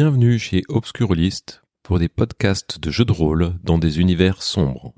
Bienvenue 0.00 0.38
chez 0.38 0.62
Obscurlist 0.68 1.64
pour 1.82 1.98
des 1.98 2.08
podcasts 2.08 2.78
de 2.78 2.88
jeux 2.88 3.04
de 3.04 3.10
rôle 3.10 3.54
dans 3.64 3.78
des 3.78 3.98
univers 3.98 4.44
sombres. 4.44 4.94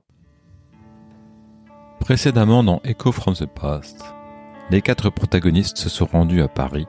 Précédemment 2.01 2.63
dans 2.63 2.83
Echo 2.85 3.11
from 3.11 3.33
the 3.33 3.47
Past, 3.47 4.05
les 4.69 4.83
quatre 4.83 5.09
protagonistes 5.09 5.79
se 5.79 5.89
sont 5.89 6.05
rendus 6.05 6.43
à 6.43 6.49
Paris, 6.49 6.87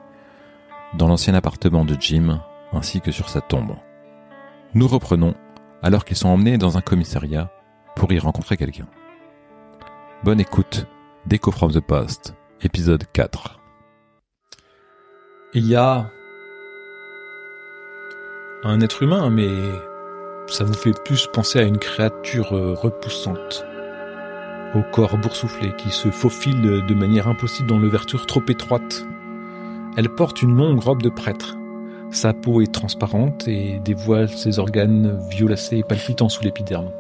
dans 0.97 1.07
l'ancien 1.07 1.35
appartement 1.35 1.85
de 1.85 1.95
Jim, 1.97 2.43
ainsi 2.73 2.99
que 2.99 3.13
sur 3.13 3.29
sa 3.29 3.39
tombe. 3.39 3.77
Nous 4.73 4.89
reprenons 4.89 5.33
alors 5.81 6.03
qu'ils 6.03 6.17
sont 6.17 6.27
emmenés 6.27 6.57
dans 6.57 6.77
un 6.77 6.81
commissariat 6.81 7.49
pour 7.95 8.11
y 8.11 8.19
rencontrer 8.19 8.57
quelqu'un. 8.57 8.89
Bonne 10.25 10.41
écoute 10.41 10.85
d'Echo 11.27 11.51
from 11.51 11.71
the 11.71 11.79
Past, 11.79 12.35
épisode 12.61 13.05
4. 13.13 13.61
Il 15.53 15.65
y 15.65 15.77
a 15.77 16.11
un 18.63 18.81
être 18.81 19.01
humain, 19.03 19.29
mais 19.29 19.49
ça 20.47 20.63
vous 20.63 20.73
fait 20.73 20.93
plus 21.03 21.27
penser 21.27 21.59
à 21.59 21.63
une 21.63 21.77
créature 21.77 22.53
euh, 22.53 22.73
repoussante, 22.73 23.65
au 24.75 24.81
corps 24.91 25.17
boursouflé, 25.17 25.71
qui 25.77 25.89
se 25.89 26.09
faufile 26.09 26.61
de 26.61 26.93
manière 26.93 27.27
impossible 27.27 27.69
dans 27.69 27.79
l'ouverture 27.79 28.25
trop 28.25 28.43
étroite. 28.47 29.05
Elle 29.97 30.09
porte 30.09 30.41
une 30.41 30.55
longue 30.55 30.79
robe 30.79 31.01
de 31.01 31.09
prêtre. 31.09 31.57
Sa 32.11 32.33
peau 32.33 32.61
est 32.61 32.73
transparente 32.73 33.47
et 33.47 33.79
dévoile 33.83 34.29
ses 34.29 34.59
organes 34.59 35.17
violacés 35.29 35.77
et 35.77 35.83
palpitants 35.83 36.29
sous 36.29 36.43
l'épiderme. 36.43 36.91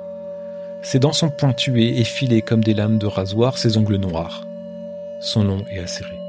Ses 0.81 0.99
dents 0.99 1.13
sont 1.13 1.29
pointues 1.29 1.81
et 1.81 1.99
effilées 1.99 2.41
comme 2.41 2.63
des 2.63 2.73
lames 2.73 2.97
de 2.97 3.07
rasoir, 3.07 3.57
ses 3.57 3.77
ongles 3.77 3.97
noirs. 3.97 4.45
Son 5.19 5.43
long 5.43 5.63
est 5.69 5.79
acéré. 5.79 6.20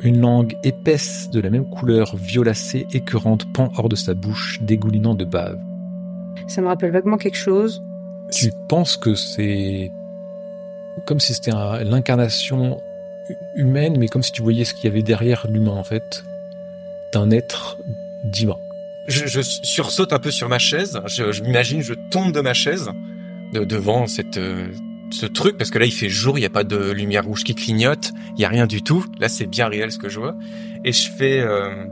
Une 0.00 0.20
langue 0.20 0.56
épaisse 0.62 1.28
de 1.30 1.40
la 1.40 1.50
même 1.50 1.68
couleur 1.68 2.14
violacée 2.16 2.86
écœurante 2.92 3.52
pend 3.52 3.72
hors 3.76 3.88
de 3.88 3.96
sa 3.96 4.14
bouche, 4.14 4.58
dégoulinant 4.62 5.14
de 5.14 5.24
bave. 5.24 5.58
Ça 6.46 6.62
me 6.62 6.68
rappelle 6.68 6.92
vaguement 6.92 7.16
quelque 7.16 7.36
chose. 7.36 7.82
Tu 8.30 8.52
penses 8.68 8.96
que 8.96 9.14
c'est 9.14 9.90
comme 11.06 11.20
si 11.20 11.34
c'était 11.34 11.52
l'incarnation 11.52 12.80
humaine, 13.56 13.96
mais 13.98 14.08
comme 14.08 14.22
si 14.22 14.32
tu 14.32 14.42
voyais 14.42 14.64
ce 14.64 14.74
qu'il 14.74 14.84
y 14.84 14.88
avait 14.88 15.02
derrière 15.02 15.46
l'humain 15.48 15.72
en 15.72 15.84
fait, 15.84 16.24
d'un 17.12 17.30
être 17.30 17.78
divin. 18.24 18.56
Je, 19.06 19.26
je, 19.26 19.40
sursaute 19.40 20.12
un 20.12 20.18
peu 20.18 20.30
sur 20.30 20.48
ma 20.48 20.58
chaise. 20.58 21.00
Je, 21.06 21.32
je 21.32 21.42
m'imagine, 21.42 21.80
je 21.80 21.94
tombe 21.94 22.32
de 22.32 22.40
ma 22.40 22.52
chaise 22.52 22.90
de, 23.54 23.64
devant 23.64 24.06
cette 24.06 24.36
euh, 24.36 24.68
ce 25.10 25.26
truc 25.26 25.56
parce 25.56 25.70
que 25.70 25.78
là 25.78 25.86
il 25.86 25.92
fait 25.92 26.08
jour, 26.08 26.38
il 26.38 26.42
y 26.42 26.46
a 26.46 26.50
pas 26.50 26.64
de 26.64 26.90
lumière 26.90 27.24
rouge 27.24 27.44
qui 27.44 27.54
clignote, 27.54 28.12
il 28.36 28.42
y 28.42 28.44
a 28.44 28.48
rien 28.48 28.66
du 28.66 28.82
tout. 28.82 29.04
Là 29.18 29.28
c'est 29.28 29.46
bien 29.46 29.68
réel 29.68 29.90
ce 29.92 29.98
que 29.98 30.08
je 30.08 30.18
vois. 30.18 30.34
Et 30.84 30.92
je 30.92 31.10
fais, 31.10 31.40
euh, 31.40 31.84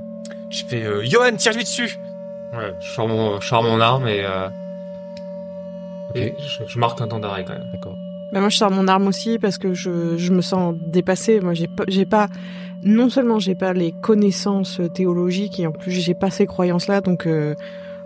je 0.50 0.64
fais, 0.64 0.84
euh, 0.84 1.04
Johan, 1.04 1.36
tire-lui 1.36 1.64
dessus. 1.64 1.98
Ouais, 2.52 2.72
je 2.80 2.92
sors 2.92 3.08
mon, 3.08 3.40
je 3.40 3.46
sors 3.48 3.62
mon 3.62 3.80
arme 3.80 4.06
et, 4.06 4.24
euh, 4.24 4.48
et 6.14 6.34
je, 6.38 6.64
je 6.66 6.78
marque 6.78 7.00
un 7.00 7.08
temps 7.08 7.18
d'arrêt 7.18 7.44
quand 7.44 7.54
même. 7.54 7.68
D'accord. 7.72 7.96
Bah 8.32 8.40
moi 8.40 8.48
je 8.48 8.56
sors 8.56 8.70
mon 8.70 8.88
arme 8.88 9.06
aussi 9.06 9.38
parce 9.38 9.56
que 9.58 9.72
je, 9.72 10.16
je 10.16 10.32
me 10.32 10.40
sens 10.40 10.74
dépassée. 10.80 11.40
Moi 11.40 11.54
j'ai 11.54 11.68
pas, 11.68 11.84
j'ai 11.88 12.06
pas, 12.06 12.28
non 12.82 13.08
seulement 13.08 13.38
j'ai 13.38 13.54
pas 13.54 13.72
les 13.72 13.92
connaissances 13.92 14.80
théologiques 14.94 15.60
et 15.60 15.66
en 15.66 15.72
plus 15.72 15.92
j'ai 15.92 16.14
pas 16.14 16.30
ces 16.30 16.46
croyances 16.46 16.88
là, 16.88 17.00
donc 17.00 17.26
euh, 17.26 17.54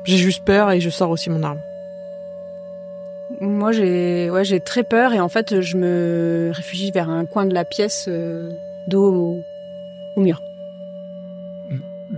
j'ai 0.05 0.17
juste 0.17 0.45
peur 0.45 0.71
et 0.71 0.81
je 0.81 0.91
sors 0.91 1.11
aussi 1.11 1.31
mon 1.31 1.43
arme. 1.43 1.61
Moi, 3.41 3.73
j'ai 3.73 4.31
ouais, 4.31 4.45
j'ai 4.45 4.61
très 4.61 4.85
peur 4.85 5.15
et 5.15 5.21
en 5.21 5.31
fait, 5.31 5.63
je 5.63 5.77
me 5.79 6.51
réfugie 6.53 6.91
vers 6.91 7.09
un 7.09 7.25
coin 7.25 7.47
de 7.47 7.55
la 7.55 7.65
pièce, 7.65 8.05
euh, 8.09 8.51
dos 8.87 9.15
au, 9.15 9.43
au 10.17 10.21
mur. 10.21 10.43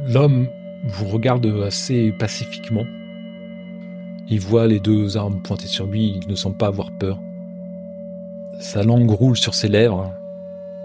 L'homme 0.09 0.49
vous 0.85 1.07
regarde 1.07 1.47
assez 1.65 2.13
pacifiquement. 2.19 2.85
Il 4.29 4.41
voit 4.41 4.67
les 4.67 4.81
deux 4.81 5.17
armes 5.17 5.41
pointées 5.43 5.69
sur 5.69 5.87
lui, 5.87 6.21
il 6.23 6.29
ne 6.29 6.35
semble 6.35 6.57
pas 6.57 6.67
avoir 6.67 6.91
peur. 6.91 7.21
Sa 8.59 8.83
langue 8.83 9.11
roule 9.11 9.37
sur 9.37 9.55
ses 9.55 9.69
lèvres, 9.69 10.13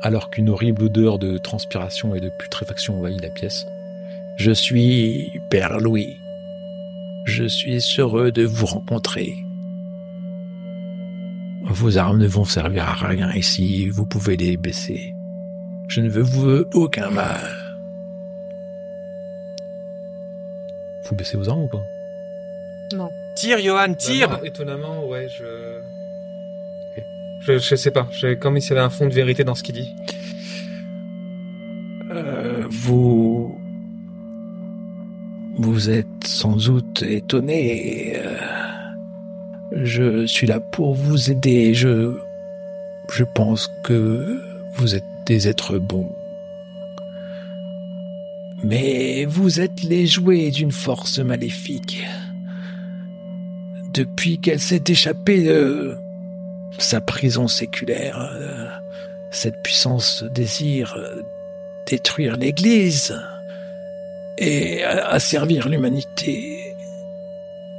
alors 0.01 0.29
qu'une 0.29 0.49
horrible 0.49 0.83
odeur 0.83 1.17
de 1.17 1.37
transpiration 1.37 2.13
et 2.13 2.19
de 2.19 2.29
putréfaction 2.29 2.99
envahit 2.99 3.21
la 3.21 3.29
pièce. 3.29 3.65
Je 4.35 4.51
suis 4.51 5.31
Père 5.49 5.79
Louis. 5.79 6.17
Je 7.25 7.45
suis 7.45 7.81
heureux 7.97 8.31
de 8.31 8.43
vous 8.43 8.67
rencontrer. 8.67 9.33
Vos 11.69 11.97
armes 11.97 12.17
ne 12.19 12.27
vont 12.27 12.45
servir 12.45 12.87
à 12.89 12.93
rien 12.93 13.31
ici, 13.33 13.89
vous 13.89 14.05
pouvez 14.05 14.37
les 14.37 14.57
baisser. 14.57 15.13
Je 15.89 16.01
ne 16.01 16.09
veux 16.09 16.21
vous 16.21 16.65
aucun 16.73 17.09
mal. 17.09 17.41
Vous 21.05 21.15
baissez 21.15 21.37
vos 21.37 21.49
armes 21.49 21.63
ou 21.63 21.67
pas? 21.67 21.83
Non. 22.95 23.09
Tire, 23.35 23.59
Johan, 23.59 23.93
tire. 23.93 24.29
Bah, 24.29 24.37
non, 24.39 24.45
étonnamment, 24.45 25.07
ouais, 25.07 25.27
je... 25.29 25.79
je, 27.41 27.57
je 27.59 27.75
sais 27.75 27.91
pas. 27.91 28.07
J'ai 28.11 28.37
comme 28.37 28.59
s'il 28.59 28.71
y 28.71 28.73
avait 28.73 28.85
un 28.85 28.89
fond 28.89 29.07
de 29.07 29.13
vérité 29.13 29.43
dans 29.43 29.55
ce 29.55 29.63
qu'il 29.63 29.75
dit. 29.75 29.95
Euh, 32.11 32.65
vous... 32.69 33.59
Vous 35.57 35.89
êtes 35.89 36.23
sans 36.25 36.55
doute 36.55 37.03
étonné. 37.03 38.13
euh, 38.15 38.37
Je 39.71 40.25
suis 40.25 40.47
là 40.47 40.59
pour 40.59 40.93
vous 40.93 41.31
aider. 41.31 41.73
Je... 41.73 42.17
Je 43.13 43.23
pense 43.23 43.71
que 43.83 44.41
vous 44.75 44.95
êtes 44.95 45.03
des 45.25 45.47
êtres 45.47 45.77
bons. 45.77 46.09
Mais 48.63 49.25
vous 49.25 49.59
êtes 49.59 49.83
les 49.83 50.07
jouets 50.07 50.51
d'une 50.51 50.71
force 50.71 51.19
maléfique. 51.19 52.03
Depuis 53.93 54.39
qu'elle 54.39 54.59
s'est 54.59 54.83
échappée 54.87 55.43
de 55.43 55.97
sa 56.77 57.01
prison 57.01 57.47
séculaire, 57.47 58.31
cette 59.31 59.61
puissance 59.63 60.23
désire 60.23 60.97
détruire 61.87 62.35
l'Église 62.37 63.17
et 64.37 64.83
asservir 64.83 65.69
l'humanité. 65.69 66.56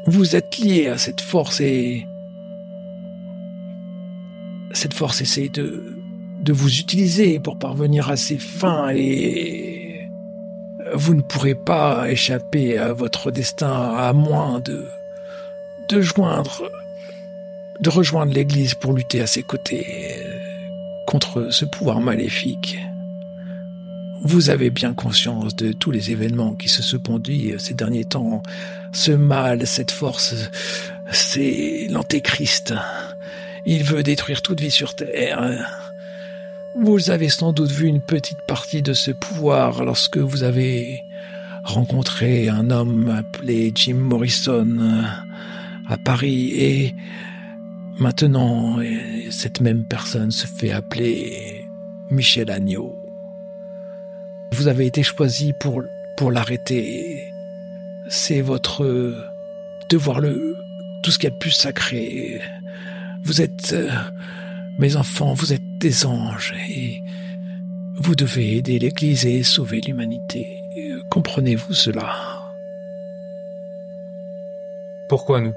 Vous 0.06 0.36
êtes 0.36 0.58
liés 0.58 0.88
à 0.88 0.98
cette 0.98 1.20
force 1.20 1.60
et 1.60 2.06
cette 4.72 4.94
force 4.94 5.20
essaie 5.20 5.48
de, 5.48 5.98
de 6.40 6.52
vous 6.52 6.78
utiliser 6.78 7.38
pour 7.40 7.58
parvenir 7.58 8.10
à 8.10 8.16
ses 8.16 8.38
fins 8.38 8.90
et 8.94 10.08
vous 10.94 11.14
ne 11.14 11.22
pourrez 11.22 11.54
pas 11.54 12.10
échapper 12.10 12.78
à 12.78 12.92
votre 12.92 13.30
destin 13.30 13.92
à 13.96 14.12
moins 14.12 14.60
de, 14.60 14.88
de 15.88 16.00
joindre, 16.00 16.70
de 17.80 17.90
rejoindre 17.90 18.32
l'église 18.32 18.74
pour 18.74 18.92
lutter 18.92 19.20
à 19.20 19.26
ses 19.26 19.42
côtés 19.42 19.86
contre 21.06 21.50
ce 21.50 21.64
pouvoir 21.64 22.00
maléfique. 22.00 22.78
Vous 24.22 24.50
avez 24.50 24.70
bien 24.70 24.94
conscience 24.94 25.54
de 25.54 25.72
tous 25.72 25.90
les 25.90 26.10
événements 26.10 26.54
qui 26.54 26.68
se 26.68 26.82
sont 26.82 26.98
produits 26.98 27.54
ces 27.58 27.74
derniers 27.74 28.04
temps. 28.04 28.42
Ce 28.92 29.12
mal, 29.12 29.66
cette 29.66 29.90
force, 29.90 30.34
c'est 31.12 31.86
l'antéchrist. 31.90 32.74
Il 33.66 33.84
veut 33.84 34.02
détruire 34.02 34.42
toute 34.42 34.60
vie 34.60 34.70
sur 34.70 34.94
Terre. 34.94 35.64
Vous 36.80 37.10
avez 37.10 37.28
sans 37.28 37.52
doute 37.52 37.70
vu 37.70 37.86
une 37.86 38.00
petite 38.00 38.40
partie 38.46 38.82
de 38.82 38.92
ce 38.92 39.10
pouvoir 39.10 39.84
lorsque 39.84 40.18
vous 40.18 40.42
avez 40.42 41.02
rencontré 41.64 42.48
un 42.48 42.70
homme 42.70 43.08
appelé 43.08 43.72
Jim 43.74 43.94
Morrison 43.94 44.66
euh, 44.80 45.02
à 45.88 45.96
Paris 45.98 46.52
et 46.54 46.94
maintenant 47.98 48.78
euh, 48.78 48.84
cette 49.30 49.60
même 49.60 49.84
personne 49.84 50.30
se 50.30 50.46
fait 50.46 50.72
appeler 50.72 51.66
Michel 52.10 52.50
Agneau. 52.50 52.97
Vous 54.52 54.68
avez 54.68 54.86
été 54.86 55.02
choisi 55.02 55.52
pour, 55.52 55.82
pour 56.16 56.32
l'arrêter. 56.32 57.32
C'est 58.08 58.40
votre 58.40 58.84
devoir 59.88 60.20
le, 60.20 60.56
tout 61.02 61.10
ce 61.10 61.18
qu'il 61.18 61.28
y 61.28 61.32
a 61.32 61.34
de 61.34 61.38
plus 61.38 61.50
sacré. 61.50 62.40
Vous 63.22 63.40
êtes, 63.40 63.72
euh, 63.72 63.90
mes 64.78 64.96
enfants, 64.96 65.34
vous 65.34 65.52
êtes 65.52 65.78
des 65.78 66.06
anges 66.06 66.54
et 66.70 67.02
vous 67.96 68.14
devez 68.14 68.56
aider 68.56 68.78
l'Église 68.78 69.26
et 69.26 69.42
sauver 69.42 69.80
l'humanité. 69.80 70.46
Comprenez-vous 71.10 71.74
cela? 71.74 72.14
Pourquoi 75.08 75.40
nous? 75.40 75.54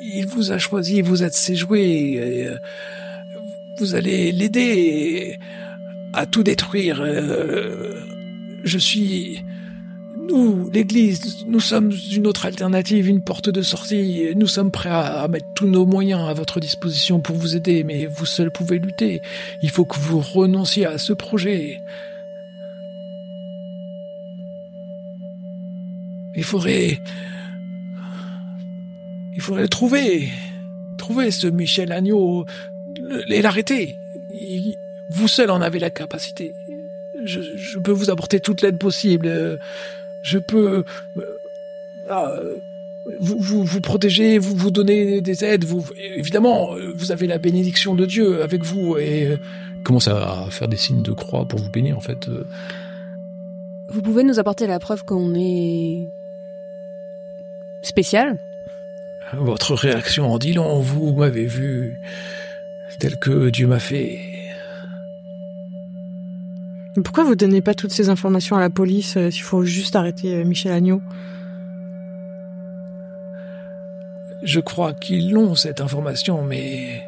Il 0.00 0.26
vous 0.26 0.52
a 0.52 0.58
choisi, 0.58 1.00
vous 1.00 1.22
êtes 1.22 1.34
ses 1.34 1.56
jouets. 1.56 1.90
et, 1.90 2.46
euh, 2.46 2.58
Vous 3.78 3.94
allez 3.94 4.30
l'aider 4.32 5.38
à 6.14 6.26
tout 6.26 6.42
détruire. 6.42 7.00
euh, 7.00 8.00
Je 8.64 8.78
suis... 8.78 9.42
Nous, 10.26 10.70
l'Église, 10.72 11.44
nous 11.46 11.60
sommes 11.60 11.92
une 12.12 12.26
autre 12.26 12.46
alternative, 12.46 13.08
une 13.08 13.20
porte 13.20 13.50
de 13.50 13.60
sortie. 13.60 14.28
Nous 14.36 14.46
sommes 14.46 14.70
prêts 14.70 14.88
à, 14.90 15.28
mettre 15.28 15.52
tous 15.54 15.66
nos 15.66 15.84
moyens 15.84 16.26
à 16.26 16.32
votre 16.32 16.60
disposition 16.60 17.20
pour 17.20 17.36
vous 17.36 17.56
aider, 17.56 17.84
mais 17.84 18.06
vous 18.06 18.24
seul 18.24 18.50
pouvez 18.50 18.78
lutter. 18.78 19.20
Il 19.62 19.68
faut 19.68 19.84
que 19.84 19.98
vous 19.98 20.20
renonciez 20.20 20.86
à 20.86 20.96
ce 20.96 21.12
projet. 21.12 21.78
Il 26.36 26.44
faudrait... 26.44 27.00
Il 29.34 29.42
faudrait 29.42 29.62
le 29.62 29.68
trouver. 29.68 30.28
Trouver 30.96 31.30
ce 31.32 31.48
Michel 31.48 31.92
Agneau 31.92 32.46
et 33.28 33.42
l'arrêter. 33.42 33.96
Vous 35.10 35.28
seul 35.28 35.50
en 35.50 35.60
avez 35.60 35.78
la 35.78 35.90
capacité. 35.90 36.54
Je, 37.24 37.40
je 37.40 37.78
peux 37.78 37.92
vous 37.92 38.10
apporter 38.10 38.40
toute 38.40 38.62
l'aide 38.62 38.78
possible. 38.78 39.58
Je 40.22 40.38
peux... 40.38 40.84
euh, 41.16 41.22
ah, 42.08 42.32
euh, 42.38 42.56
vous, 43.20 43.38
vous, 43.38 43.64
vous 43.64 43.80
protéger, 43.80 44.38
vous, 44.38 44.54
vous 44.54 44.70
donner 44.70 45.20
des 45.20 45.44
aides. 45.44 45.64
Vous, 45.64 45.84
évidemment, 46.16 46.70
vous 46.96 47.12
avez 47.12 47.26
la 47.26 47.38
bénédiction 47.38 47.94
de 47.94 48.06
Dieu 48.06 48.42
avec 48.42 48.62
vous 48.62 48.96
et... 48.96 49.26
euh, 49.26 49.36
Commence 49.84 50.08
à 50.08 50.46
faire 50.48 50.66
des 50.66 50.78
signes 50.78 51.02
de 51.02 51.12
croix 51.12 51.46
pour 51.46 51.58
vous 51.60 51.68
bénir 51.68 51.98
en 51.98 52.00
fait. 52.00 52.30
Vous 53.90 54.00
pouvez 54.00 54.24
nous 54.24 54.38
apporter 54.38 54.66
la 54.66 54.78
preuve 54.78 55.04
qu'on 55.04 55.34
est 55.34 56.08
spécial? 57.82 58.38
Votre 59.34 59.74
réaction 59.74 60.32
en 60.32 60.38
dit 60.38 60.54
long. 60.54 60.80
Vous 60.80 61.12
m'avez 61.12 61.44
vu 61.44 62.00
tel 62.98 63.18
que 63.18 63.50
Dieu 63.50 63.66
m'a 63.66 63.78
fait. 63.78 64.18
Pourquoi 67.02 67.24
vous 67.24 67.34
donnez 67.34 67.60
pas 67.60 67.74
toutes 67.74 67.92
ces 67.92 68.08
informations 68.08 68.56
à 68.56 68.60
la 68.60 68.70
police 68.70 69.16
euh, 69.16 69.30
s'il 69.30 69.42
faut 69.42 69.64
juste 69.64 69.96
arrêter 69.96 70.34
euh, 70.34 70.44
Michel 70.44 70.70
Agneau? 70.70 71.02
Je 74.44 74.60
crois 74.60 74.92
qu'ils 74.92 75.36
ont 75.36 75.56
cette 75.56 75.80
information, 75.80 76.42
mais 76.42 77.02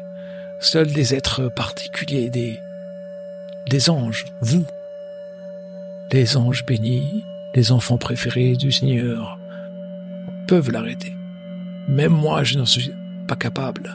seuls 0.59 0.91
des 0.91 1.13
êtres 1.13 1.49
particuliers, 1.49 2.29
des, 2.29 2.59
des 3.69 3.89
anges, 3.89 4.25
vous, 4.41 4.65
les 6.11 6.35
anges 6.35 6.65
bénis, 6.65 7.23
les 7.55 7.71
enfants 7.71 7.97
préférés 7.97 8.55
du 8.55 8.71
Seigneur, 8.71 9.39
peuvent 10.47 10.71
l'arrêter. 10.71 11.13
Même 11.87 12.11
moi, 12.11 12.43
je 12.43 12.57
n'en 12.57 12.65
suis 12.65 12.91
pas 13.27 13.35
capable. 13.35 13.89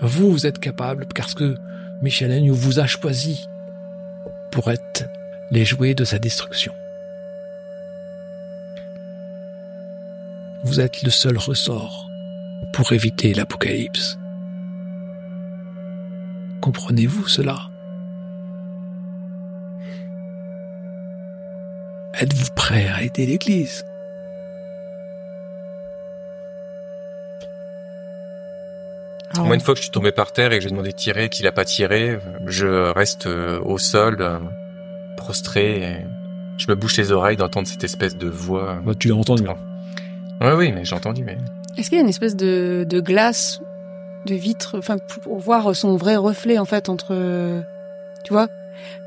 Vous, 0.00 0.30
vous 0.30 0.46
êtes 0.46 0.58
capable 0.58 1.06
parce 1.06 1.34
que 1.34 1.56
Michel 2.02 2.30
Agnew 2.30 2.54
vous 2.54 2.78
a 2.78 2.86
choisi 2.86 3.48
pour 4.50 4.70
être 4.70 5.08
les 5.50 5.64
jouets 5.64 5.94
de 5.94 6.04
sa 6.04 6.18
destruction. 6.18 6.72
Vous 10.64 10.80
êtes 10.80 11.02
le 11.02 11.10
seul 11.10 11.38
ressort 11.38 12.08
pour 12.72 12.92
éviter 12.92 13.32
l'apocalypse. 13.34 14.18
Comprenez-vous 16.60 17.26
cela? 17.26 17.70
Êtes-vous 22.14 22.50
prêt 22.54 22.88
à 22.88 23.02
aider 23.02 23.24
l'Église? 23.24 23.84
Alors, 29.32 29.46
Moi, 29.46 29.54
une 29.54 29.60
fois 29.60 29.74
que 29.74 29.78
je 29.78 29.84
suis 29.84 29.92
tombé 29.92 30.12
par 30.12 30.32
terre 30.32 30.52
et 30.52 30.58
que 30.58 30.62
j'ai 30.62 30.70
demandé 30.70 30.90
de 30.90 30.96
tirer, 30.96 31.28
qu'il 31.28 31.46
a 31.46 31.52
pas 31.52 31.64
tiré, 31.64 32.18
je 32.46 32.66
reste 32.90 33.26
euh, 33.26 33.60
au 33.64 33.78
sol, 33.78 34.16
euh, 34.20 34.38
prostré. 35.16 35.82
Et 35.82 35.96
je 36.58 36.66
me 36.68 36.74
bouche 36.74 36.96
les 36.96 37.12
oreilles 37.12 37.36
d'entendre 37.36 37.68
cette 37.68 37.84
espèce 37.84 38.16
de 38.16 38.28
voix. 38.28 38.80
bah, 38.84 38.92
tu 38.98 39.08
l'as 39.08 39.14
entendu. 39.14 39.44
Ouais, 40.40 40.52
oui, 40.56 40.72
mais 40.72 40.84
j'ai 40.84 40.96
entendu, 40.96 41.22
mais 41.22 41.38
Est-ce 41.76 41.90
qu'il 41.90 41.96
y 41.98 42.00
a 42.00 42.02
une 42.02 42.08
espèce 42.08 42.34
de, 42.34 42.84
de 42.88 43.00
glace, 43.00 43.60
de 44.26 44.34
vitre, 44.34 44.76
enfin 44.78 44.96
pour 45.22 45.38
voir 45.38 45.76
son 45.76 45.96
vrai 45.96 46.16
reflet 46.16 46.58
en 46.58 46.64
fait 46.64 46.88
entre, 46.88 47.62
tu 48.24 48.32
vois, 48.32 48.48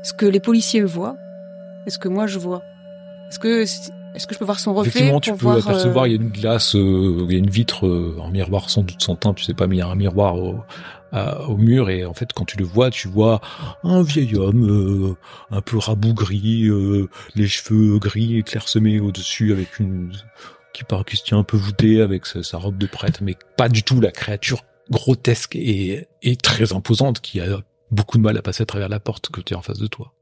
ce 0.02 0.12
que 0.12 0.26
les 0.26 0.40
policiers 0.40 0.82
voient, 0.82 1.16
et 1.86 1.90
ce 1.90 1.98
que 1.98 2.08
moi 2.08 2.26
je 2.26 2.38
vois? 2.38 2.62
Est-ce 3.28 3.38
que 3.38 3.64
est-ce 4.14 4.26
que 4.26 4.34
je 4.34 4.38
peux 4.38 4.44
voir 4.44 4.60
son 4.60 4.74
reflet 4.74 4.90
Effectivement, 4.90 5.20
tu 5.20 5.32
peux 5.32 5.38
voir 5.38 5.56
apercevoir, 5.58 6.04
euh, 6.04 6.08
il 6.08 6.12
y 6.12 6.18
a 6.18 6.22
une 6.22 6.30
glace, 6.30 6.76
euh, 6.76 7.26
il 7.28 7.32
y 7.32 7.34
a 7.34 7.38
une 7.38 7.50
vitre, 7.50 7.86
euh, 7.86 8.16
un 8.24 8.30
miroir 8.30 8.70
sans 8.70 8.82
doute 8.82 9.02
sans 9.02 9.16
teint, 9.16 9.34
tu 9.34 9.44
sais 9.44 9.54
pas, 9.54 9.66
mais 9.66 9.76
il 9.76 9.78
y 9.80 9.82
a 9.82 9.88
un 9.88 9.94
miroir 9.96 10.36
au, 10.36 11.56
mur 11.56 11.90
et 11.90 12.04
en 12.04 12.14
fait, 12.14 12.32
quand 12.32 12.44
tu 12.44 12.56
le 12.56 12.64
vois, 12.64 12.90
tu 12.90 13.08
vois 13.08 13.40
un 13.82 14.02
vieil 14.02 14.36
homme 14.36 14.68
euh, 14.68 15.16
un 15.50 15.60
peu 15.60 15.78
rabougri, 15.78 16.66
euh, 16.66 17.08
les 17.34 17.46
cheveux 17.46 17.98
gris 17.98 18.38
et 18.38 18.42
clairsemés 18.42 19.00
au-dessus, 19.00 19.52
avec 19.52 19.78
une 19.78 20.12
qui 20.72 20.82
part 20.82 21.04
qui 21.04 21.16
se 21.16 21.22
tient 21.22 21.38
un 21.38 21.44
peu 21.44 21.56
voûté 21.56 22.00
avec 22.00 22.26
sa, 22.26 22.42
sa 22.42 22.58
robe 22.58 22.78
de 22.78 22.86
prêtre, 22.86 23.20
mais 23.22 23.36
pas 23.56 23.68
du 23.68 23.84
tout 23.84 24.00
la 24.00 24.10
créature 24.10 24.62
grotesque 24.90 25.54
et, 25.54 26.08
et 26.22 26.36
très 26.36 26.72
imposante 26.72 27.20
qui 27.20 27.40
a 27.40 27.60
beaucoup 27.92 28.18
de 28.18 28.22
mal 28.22 28.36
à 28.36 28.42
passer 28.42 28.62
à 28.62 28.66
travers 28.66 28.88
la 28.88 28.98
porte 28.98 29.30
que 29.30 29.40
tu 29.40 29.54
es 29.54 29.56
en 29.56 29.62
face 29.62 29.78
de 29.78 29.86
toi. 29.86 30.12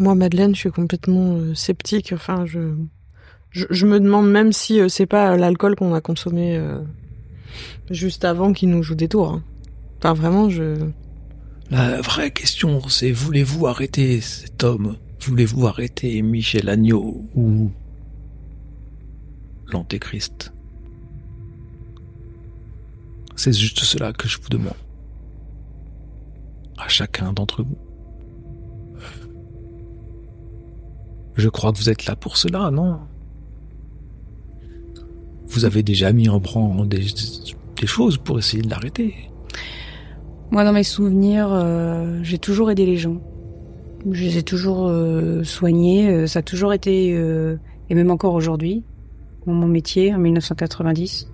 Moi, 0.00 0.14
Madeleine, 0.14 0.54
je 0.54 0.60
suis 0.60 0.70
complètement 0.70 1.36
euh, 1.36 1.54
sceptique. 1.54 2.14
Enfin, 2.14 2.46
je, 2.46 3.84
me 3.84 4.00
demande 4.00 4.30
même 4.30 4.50
si 4.50 4.80
euh, 4.80 4.88
c'est 4.88 5.04
pas 5.04 5.36
l'alcool 5.36 5.76
qu'on 5.76 5.92
a 5.92 6.00
consommé 6.00 6.56
euh, 6.56 6.80
juste 7.90 8.24
avant 8.24 8.54
qui 8.54 8.66
nous 8.66 8.82
joue 8.82 8.94
des 8.94 9.08
tours. 9.08 9.28
hein. 9.28 9.44
Enfin, 9.98 10.14
vraiment, 10.14 10.48
je. 10.48 10.88
La 11.70 12.00
vraie 12.00 12.30
question, 12.30 12.80
c'est 12.88 13.12
voulez-vous 13.12 13.66
arrêter 13.66 14.22
cet 14.22 14.64
homme? 14.64 14.96
Voulez-vous 15.20 15.66
arrêter 15.66 16.22
Michel 16.22 16.70
Agneau 16.70 17.22
ou 17.34 17.70
l'Antéchrist? 19.70 20.54
C'est 23.36 23.52
juste 23.52 23.80
cela 23.80 24.14
que 24.14 24.26
je 24.28 24.38
vous 24.38 24.48
demande. 24.48 24.72
À 26.78 26.88
chacun 26.88 27.34
d'entre 27.34 27.62
vous. 27.62 27.89
Je 31.40 31.48
crois 31.48 31.72
que 31.72 31.78
vous 31.78 31.88
êtes 31.88 32.04
là 32.04 32.16
pour 32.16 32.36
cela, 32.36 32.70
non? 32.70 32.98
Vous 35.46 35.64
avez 35.64 35.82
déjà 35.82 36.12
mis 36.12 36.28
en 36.28 36.38
branle 36.38 36.86
des, 36.86 37.06
choses 37.86 38.18
pour 38.18 38.38
essayer 38.38 38.62
de 38.62 38.68
l'arrêter. 38.68 39.14
Moi, 40.50 40.64
dans 40.64 40.72
mes 40.74 40.84
souvenirs, 40.84 41.48
euh, 41.50 42.20
j'ai 42.22 42.36
toujours 42.36 42.70
aidé 42.70 42.84
les 42.84 42.98
gens. 42.98 43.16
Je 44.10 44.22
les 44.22 44.36
ai 44.36 44.42
toujours 44.42 44.86
euh, 44.88 45.42
soignés. 45.42 46.10
euh, 46.10 46.26
Ça 46.26 46.40
a 46.40 46.42
toujours 46.42 46.74
été, 46.74 47.08
et 47.08 47.94
même 47.94 48.10
encore 48.10 48.34
aujourd'hui, 48.34 48.84
mon 49.46 49.66
métier 49.66 50.14
en 50.14 50.18
1990. 50.18 51.26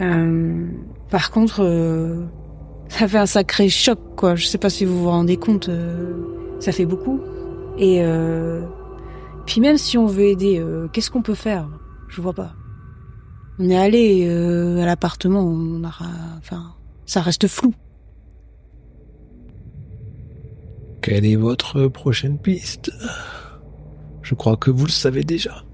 Euh, 0.00 0.66
par 1.10 1.30
contre, 1.30 2.26
ça 2.88 3.06
fait 3.06 3.18
un 3.18 3.26
sacré 3.26 3.68
choc, 3.68 4.00
quoi. 4.16 4.34
Je 4.34 4.46
sais 4.46 4.58
pas 4.58 4.68
si 4.68 4.84
vous 4.84 4.98
vous 4.98 5.10
rendez 5.10 5.36
compte. 5.36 5.70
ça 6.58 6.72
fait 6.72 6.86
beaucoup. 6.86 7.20
Et 7.78 8.02
euh, 8.02 8.66
puis 9.46 9.60
même 9.60 9.78
si 9.78 9.96
on 9.96 10.06
veut 10.06 10.24
aider, 10.24 10.58
euh, 10.58 10.88
qu'est-ce 10.88 11.10
qu'on 11.10 11.22
peut 11.22 11.34
faire? 11.34 11.68
Je 12.08 12.20
vois 12.20 12.32
pas. 12.32 12.54
On 13.60 13.70
est 13.70 13.76
allé 13.76 14.26
euh, 14.28 14.82
à 14.82 14.86
l'appartement, 14.86 15.40
on 15.40 15.82
enfin, 15.84 16.74
ça 17.06 17.22
reste 17.22 17.46
flou. 17.46 17.72
Quelle 21.00 21.24
est 21.24 21.36
votre 21.36 21.86
prochaine 21.88 22.38
piste? 22.38 22.90
Je 24.22 24.34
crois 24.34 24.56
que 24.56 24.70
vous 24.70 24.84
le 24.84 24.90
savez 24.90 25.22
déjà. 25.22 25.64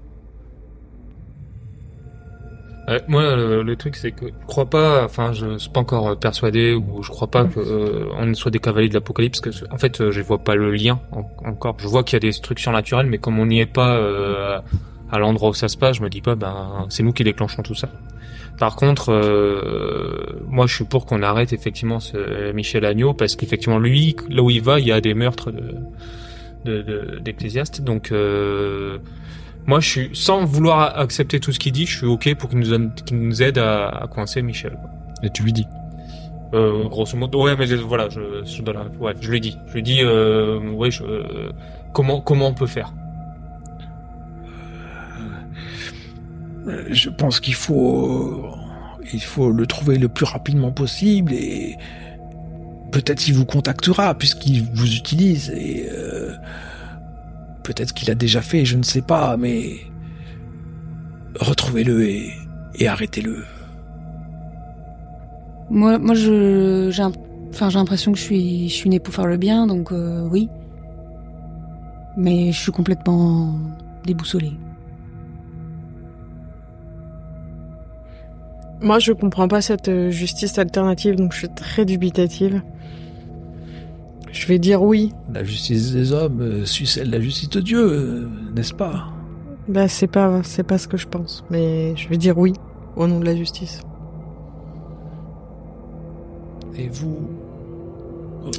Moi, 3.07 3.35
le, 3.35 3.75
truc, 3.75 3.95
c'est 3.95 4.11
que 4.11 4.27
je 4.27 4.45
crois 4.45 4.65
pas, 4.69 5.03
enfin, 5.05 5.33
je 5.33 5.57
suis 5.57 5.69
pas 5.71 5.79
encore 5.79 6.07
euh, 6.09 6.15
persuadé 6.15 6.73
ou 6.75 7.01
je 7.01 7.09
crois 7.09 7.27
pas 7.27 7.45
que 7.45 7.59
euh, 7.59 8.05
soit 8.35 8.51
des 8.51 8.59
cavaliers 8.59 8.89
de 8.89 8.93
l'apocalypse, 8.93 9.39
que 9.39 9.49
en 9.71 9.77
fait, 9.77 10.01
euh, 10.01 10.11
je 10.11 10.21
vois 10.21 10.37
pas 10.37 10.53
le 10.55 10.71
lien 10.71 10.99
en- 11.11 11.27
encore. 11.49 11.75
Je 11.79 11.87
vois 11.87 12.03
qu'il 12.03 12.15
y 12.15 12.17
a 12.17 12.19
des 12.19 12.27
destructions 12.27 12.71
naturelles, 12.71 13.07
mais 13.07 13.17
comme 13.17 13.39
on 13.39 13.47
n'y 13.47 13.59
est 13.59 13.65
pas 13.65 13.95
euh, 13.95 14.59
à 15.11 15.17
l'endroit 15.17 15.49
où 15.49 15.53
ça 15.53 15.67
se 15.67 15.77
passe, 15.77 15.97
je 15.97 16.03
me 16.03 16.09
dis 16.09 16.21
pas, 16.21 16.35
ben, 16.35 16.85
c'est 16.89 17.01
nous 17.01 17.11
qui 17.13 17.23
déclenchons 17.23 17.63
tout 17.63 17.75
ça. 17.75 17.89
Par 18.59 18.75
contre, 18.75 19.11
euh, 19.11 20.39
moi, 20.47 20.67
je 20.67 20.75
suis 20.75 20.85
pour 20.85 21.05
qu'on 21.07 21.23
arrête 21.23 21.53
effectivement 21.53 21.99
ce 21.99 22.51
Michel 22.53 22.85
Agneau, 22.85 23.13
parce 23.13 23.35
qu'effectivement, 23.35 23.79
lui, 23.79 24.15
là 24.29 24.43
où 24.43 24.49
il 24.49 24.61
va, 24.61 24.79
il 24.79 24.85
y 24.87 24.91
a 24.91 25.01
des 25.01 25.13
meurtres 25.15 25.51
de 25.51 25.73
de- 26.65 26.81
de- 26.81 27.81
donc. 27.81 28.11
Euh, 29.65 29.69
moi, 29.69 29.79
je 29.79 29.89
suis 29.89 30.09
sans 30.13 30.45
vouloir 30.45 30.97
accepter 30.97 31.39
tout 31.39 31.51
ce 31.51 31.59
qu'il 31.59 31.71
dit, 31.73 31.85
je 31.85 31.97
suis 31.97 32.05
ok 32.05 32.35
pour 32.35 32.49
qu'il 32.49 32.59
nous, 32.59 32.69
donne- 32.69 32.93
qu'il 32.93 33.17
nous 33.19 33.41
aide 33.43 33.57
à, 33.57 33.89
à 33.89 34.07
coincer 34.07 34.41
Michel. 34.41 34.73
quoi. 34.79 34.89
Et 35.23 35.29
tu 35.29 35.43
lui 35.43 35.53
dis. 35.53 35.67
Euh, 36.53 36.87
grosso 36.87 37.17
modo, 37.17 37.43
ouais, 37.43 37.55
mais 37.57 37.65
je- 37.67 37.75
voilà, 37.75 38.07
je, 38.09 38.43
je 38.45 38.61
donne, 38.61 38.77
un- 38.77 38.91
ouais, 38.99 39.13
je 39.19 39.29
lui 39.31 39.41
dis, 39.41 39.57
je 39.67 39.73
lui 39.73 39.83
dis, 39.83 39.99
euh, 40.01 40.59
ouais, 40.71 40.91
je, 40.91 41.03
euh, 41.03 41.49
comment 41.93 42.21
comment 42.21 42.47
on 42.47 42.53
peut 42.53 42.67
faire? 42.67 42.93
Euh, 46.67 46.83
Je 46.91 47.09
pense 47.09 47.39
qu'il 47.39 47.55
faut, 47.55 48.45
il 49.13 49.21
faut 49.21 49.51
le 49.51 49.65
trouver 49.67 49.97
le 49.97 50.07
plus 50.07 50.25
rapidement 50.25 50.71
possible 50.71 51.33
et 51.33 51.75
peut-être 52.91 53.19
qu'il 53.19 53.33
vous 53.33 53.45
contactera 53.45 54.15
puisqu'il 54.15 54.63
vous 54.73 54.95
utilise 54.95 55.49
et 55.51 55.87
euh, 55.91 56.24
peut-être 57.65 57.93
qu'il 57.93 58.09
a 58.11 58.15
déjà 58.15 58.41
fait, 58.41 58.63
je 58.63 58.77
ne 58.77 58.83
sais 58.83 59.01
pas, 59.01 59.35
mais 59.37 59.77
retrouvez-le 61.39 62.03
et, 62.07 62.31
et 62.79 62.87
arrêtez-le. 62.87 63.43
Moi, 65.69 65.97
moi, 65.97 66.13
je, 66.15 66.89
j'ai, 66.91 67.01
un- 67.03 67.11
enfin, 67.49 67.69
j'ai 67.69 67.79
l'impression 67.79 68.11
que 68.11 68.17
je 68.17 68.23
suis, 68.23 68.69
je 68.69 68.73
suis 68.73 68.89
née 68.89 68.99
pour 68.99 69.13
faire 69.13 69.27
le 69.27 69.37
bien, 69.37 69.67
donc 69.67 69.91
euh, 69.91 70.27
oui. 70.31 70.49
Mais 72.17 72.51
je 72.51 72.59
suis 72.59 72.71
complètement 72.71 73.59
déboussolée. 74.05 74.53
Moi, 78.81 78.99
je 78.99 79.11
comprends 79.13 79.47
pas 79.47 79.61
cette 79.61 79.87
euh, 79.87 80.11
justice 80.11 80.57
alternative, 80.59 81.15
donc 81.15 81.33
je 81.33 81.39
suis 81.39 81.49
très 81.49 81.85
dubitative. 81.85 82.61
Je 84.35 84.45
vais 84.47 84.59
dire 84.59 84.83
oui. 84.83 85.13
La 85.33 85.45
justice 85.45 85.93
des 85.93 86.11
hommes 86.11 86.41
euh, 86.41 86.65
suit 86.65 86.85
celle 86.85 87.07
de 87.07 87.13
la 87.13 87.21
justice 87.21 87.49
de 87.49 87.61
Dieu, 87.61 87.79
euh, 87.89 88.29
n'est-ce 88.53 88.73
pas? 88.73 89.07
Bah, 89.69 89.87
c'est 89.87 90.07
pas, 90.07 90.43
c'est 90.43 90.63
pas 90.63 90.77
ce 90.77 90.89
que 90.89 90.97
je 90.97 91.07
pense, 91.07 91.45
mais 91.49 91.95
je 91.95 92.09
vais 92.09 92.17
dire 92.17 92.37
oui 92.37 92.51
au 92.97 93.07
nom 93.07 93.21
de 93.21 93.25
la 93.25 93.35
justice. 93.35 93.79
Et 96.75 96.89
vous? 96.89 97.17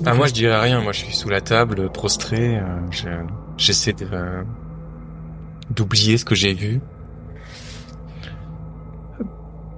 Ah, 0.06 0.14
moi, 0.14 0.26
je 0.28 0.32
dirais 0.32 0.58
rien. 0.58 0.80
Moi, 0.80 0.92
je 0.92 1.00
suis 1.04 1.14
sous 1.14 1.28
la 1.28 1.42
table, 1.42 1.90
prostré. 1.90 2.56
euh, 2.58 2.62
je- 2.90 3.08
J'essaie 3.58 3.92
de 3.92 4.06
euh, 4.12 4.42
d'oublier 5.70 6.16
ce 6.18 6.24
que 6.24 6.34
j'ai 6.34 6.54
vu. 6.54 6.80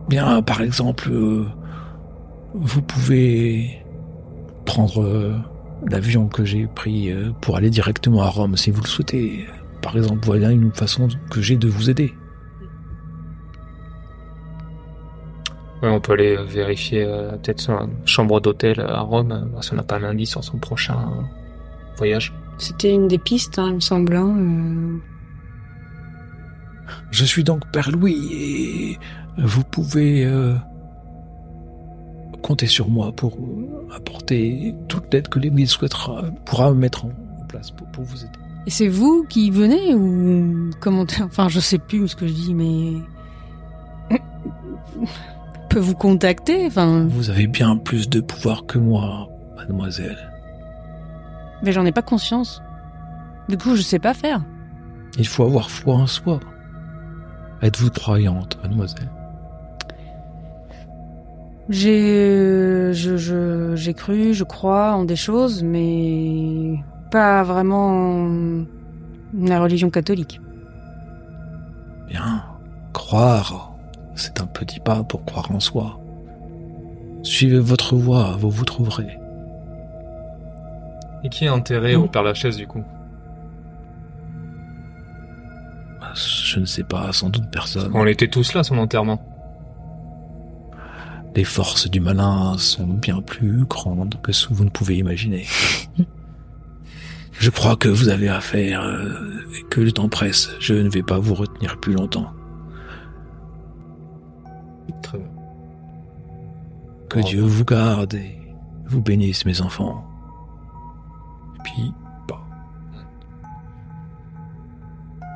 Bien, 0.08 0.42
par 0.42 0.62
exemple, 0.62 1.10
euh, 1.10 1.44
vous 2.54 2.82
pouvez 2.82 3.84
prendre 4.64 5.02
euh, 5.02 5.34
l'avion 5.86 6.28
que 6.28 6.44
j'ai 6.44 6.66
pris 6.66 7.10
euh, 7.10 7.30
pour 7.40 7.56
aller 7.56 7.70
directement 7.70 8.22
à 8.22 8.28
Rome 8.28 8.56
si 8.56 8.70
vous 8.70 8.80
le 8.82 8.86
souhaitez. 8.88 9.46
Par 9.82 9.96
exemple, 9.96 10.20
voilà 10.24 10.50
une 10.50 10.72
façon 10.72 11.08
que 11.30 11.40
j'ai 11.40 11.56
de 11.56 11.68
vous 11.68 11.88
aider. 11.90 12.14
Ouais, 15.82 15.88
on 15.88 16.00
peut 16.00 16.14
aller 16.14 16.36
vérifier 16.44 17.04
euh, 17.04 17.32
peut-être 17.36 17.60
sur 17.60 17.74
une 17.80 17.94
chambre 18.04 18.40
d'hôtel 18.40 18.80
à 18.80 19.00
Rome, 19.00 19.48
voir 19.52 19.62
si 19.62 19.72
on 19.72 19.76
n'a 19.76 19.84
pas 19.84 19.96
un 19.96 20.02
indice 20.02 20.30
sur 20.30 20.42
son 20.42 20.58
prochain 20.58 20.98
euh, 20.98 21.22
voyage. 21.96 22.34
C'était 22.58 22.92
une 22.92 23.06
des 23.06 23.18
pistes, 23.18 23.60
hein, 23.60 23.68
il 23.68 23.74
me 23.76 23.80
semble. 23.80 24.16
hein, 24.16 24.34
euh. 24.36 24.98
Je 27.12 27.24
suis 27.24 27.44
donc 27.44 27.62
Père 27.70 27.92
Louis 27.92 28.28
et 28.32 28.98
vous 29.38 29.62
pouvez 29.62 30.28
compter 32.48 32.66
sur 32.66 32.88
moi 32.88 33.12
pour 33.12 33.34
euh, 33.34 33.94
apporter 33.94 34.74
toute 34.88 35.12
l'aide 35.12 35.28
que 35.28 35.38
l'Église 35.38 35.68
souhaitera, 35.68 36.22
pourra 36.46 36.72
mettre 36.72 37.04
en 37.04 37.10
place 37.46 37.70
pour, 37.70 37.86
pour 37.88 38.04
vous 38.04 38.22
aider. 38.24 38.38
Et 38.66 38.70
c'est 38.70 38.88
vous 38.88 39.26
qui 39.28 39.50
venez 39.50 39.94
ou 39.94 40.70
comment 40.80 41.04
Enfin, 41.24 41.50
je 41.50 41.60
sais 41.60 41.76
plus 41.76 42.08
ce 42.08 42.16
que 42.16 42.26
je 42.26 42.32
dis, 42.32 42.54
mais 42.54 42.94
peut 45.68 45.78
vous 45.78 45.94
contacter. 45.94 46.66
Enfin, 46.66 47.06
Vous 47.10 47.28
avez 47.28 47.46
bien 47.46 47.76
plus 47.76 48.08
de 48.08 48.20
pouvoir 48.20 48.64
que 48.64 48.78
moi, 48.78 49.28
mademoiselle. 49.56 50.18
mais 51.62 51.72
j'en 51.72 51.84
ai 51.84 51.92
pas 51.92 52.02
conscience. 52.02 52.62
Du 53.50 53.58
coup, 53.58 53.76
je 53.76 53.82
sais 53.82 53.98
pas 53.98 54.14
faire. 54.14 54.42
Il 55.18 55.26
faut 55.26 55.44
avoir 55.44 55.70
foi 55.70 55.94
en 55.96 56.06
soi. 56.06 56.40
Êtes-vous 57.60 57.90
croyante, 57.90 58.58
mademoiselle? 58.62 59.10
J'ai, 61.68 62.92
je, 62.94 63.16
je, 63.16 63.76
j'ai 63.76 63.92
cru, 63.92 64.32
je 64.32 64.44
crois 64.44 64.92
en 64.92 65.04
des 65.04 65.16
choses, 65.16 65.62
mais 65.62 66.82
pas 67.10 67.42
vraiment 67.42 68.24
en 68.24 68.64
la 69.38 69.60
religion 69.60 69.90
catholique. 69.90 70.40
Bien. 72.08 72.42
Croire, 72.94 73.74
c'est 74.14 74.40
un 74.40 74.46
petit 74.46 74.80
pas 74.80 75.04
pour 75.04 75.24
croire 75.24 75.50
en 75.50 75.60
soi. 75.60 76.00
Suivez 77.22 77.58
votre 77.58 77.96
voie, 77.96 78.36
vous 78.38 78.50
vous 78.50 78.64
trouverez. 78.64 79.18
Et 81.24 81.28
qui 81.28 81.44
est 81.44 81.50
enterré 81.50 81.96
au 81.96 82.06
Père 82.06 82.22
Lachaise 82.22 82.56
du 82.56 82.66
coup? 82.66 82.82
Je 86.14 86.60
ne 86.60 86.64
sais 86.64 86.84
pas, 86.84 87.12
sans 87.12 87.28
doute 87.28 87.50
personne. 87.50 87.90
On 87.94 88.06
était 88.06 88.28
tous 88.28 88.54
là 88.54 88.64
son 88.64 88.78
enterrement. 88.78 89.20
Les 91.34 91.44
forces 91.44 91.88
du 91.88 92.00
malin 92.00 92.56
sont 92.58 92.86
bien 92.86 93.20
plus 93.20 93.64
grandes 93.64 94.20
que 94.22 94.32
ce 94.32 94.48
que 94.48 94.54
vous 94.54 94.64
ne 94.64 94.70
pouvez 94.70 94.96
imaginer. 94.96 95.46
Je 97.38 97.50
crois 97.50 97.76
que 97.76 97.88
vous 97.88 98.08
avez 98.08 98.28
affaire 98.28 98.82
euh, 98.82 99.12
et 99.56 99.62
que 99.70 99.80
le 99.80 99.92
temps 99.92 100.08
presse. 100.08 100.50
Je 100.58 100.74
ne 100.74 100.88
vais 100.88 101.04
pas 101.04 101.18
vous 101.18 101.34
retenir 101.34 101.78
plus 101.78 101.92
longtemps. 101.92 102.32
Très 105.02 105.18
bien. 105.18 105.28
Que 107.08 107.20
Dieu 107.20 107.42
vous 107.42 107.64
garde 107.64 108.14
et 108.14 108.38
vous 108.86 109.00
bénisse, 109.00 109.44
mes 109.46 109.60
enfants. 109.60 110.04
Et 111.58 111.62
puis, 111.62 111.92
bah. 112.26 112.40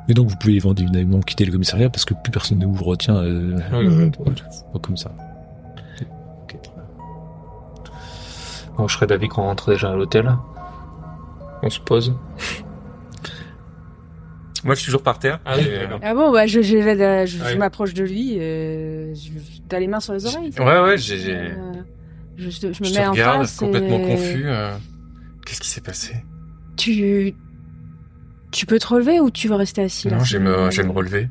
Et 0.08 0.14
donc, 0.14 0.28
vous 0.28 0.36
pouvez 0.36 0.56
éventuellement 0.56 1.20
quitter 1.20 1.44
le 1.44 1.52
commissariat 1.52 1.88
parce 1.88 2.04
que 2.04 2.14
plus 2.14 2.32
personne 2.32 2.58
ne 2.58 2.66
vous 2.66 2.84
retient 2.84 3.16
euh, 3.16 3.56
Oui, 3.72 3.86
ouais, 3.86 4.04
ouais. 4.04 4.10
pas 4.72 4.78
comme 4.80 4.96
ça. 4.96 5.14
Bon, 8.76 8.88
je 8.88 8.94
serais 8.94 9.06
d'avis 9.06 9.28
qu'on 9.28 9.42
rentre 9.42 9.70
déjà 9.70 9.90
à 9.92 9.96
l'hôtel. 9.96 10.34
On 11.62 11.70
se 11.70 11.80
pose. 11.80 12.14
Moi, 14.64 14.74
je 14.74 14.80
suis 14.80 14.86
toujours 14.86 15.02
par 15.02 15.18
terre. 15.18 15.40
Ah 15.44 15.54
oui. 15.58 15.64
Ah 16.02 16.14
bon, 16.14 16.30
bah, 16.32 16.46
je, 16.46 16.62
je, 16.62 16.76
vais- 16.76 17.26
je, 17.26 17.38
je 17.38 17.42
Ouais. 17.44 17.56
m'approche 17.56 17.94
de 17.94 18.04
lui, 18.04 18.36
euh, 18.38 19.12
je, 19.14 19.30
t'as 19.68 19.80
les 19.80 19.88
mains 19.88 19.98
sur 20.00 20.12
les 20.12 20.24
oreilles. 20.26 20.52
Ouais, 20.58 20.80
ouais, 20.80 20.98
j'ai- 20.98 21.34
Euh, 21.36 21.72
je, 22.36 22.48
je 22.50 22.66
me 22.68 22.72
je 22.72 22.82
mets 22.82 22.90
te 22.92 23.00
en 23.00 23.10
regarde, 23.12 23.40
face. 23.42 23.56
complètement 23.56 23.98
et- 23.98 24.06
confus. 24.06 24.44
euh, 24.46 24.74
Qu'est-ce 25.44 25.60
qui 25.60 25.68
s'est 25.68 25.80
passé? 25.80 26.14
Tu, 26.76 27.34
tu 28.52 28.66
peux 28.66 28.78
te 28.78 28.86
relever 28.86 29.18
ou 29.20 29.30
tu 29.32 29.48
veux 29.48 29.56
rester 29.56 29.82
assis 29.82 30.06
Non, 30.08 30.20
je 30.20 30.38
vais 30.38 30.44
me, 30.44 30.92
relever. 30.92 31.28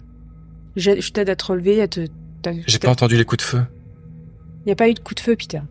Je, 0.76 1.00
je 1.00 1.12
t'aide 1.12 1.30
à 1.30 1.36
te 1.38 1.46
relever, 1.46 1.82
à 1.82 1.88
te. 1.88 2.08
t'as- 2.42 2.52
J'ai 2.68 2.80
pas 2.80 2.90
entendu 2.90 3.16
les 3.16 3.24
coups 3.26 3.44
de 3.44 3.48
feu. 3.48 3.62
Y 4.66 4.72
a 4.72 4.76
pas 4.76 4.90
eu 4.90 4.94
de 4.94 5.00
coup 5.00 5.16
de 5.16 5.20
feu, 5.22 5.36
Peter? 5.38 5.62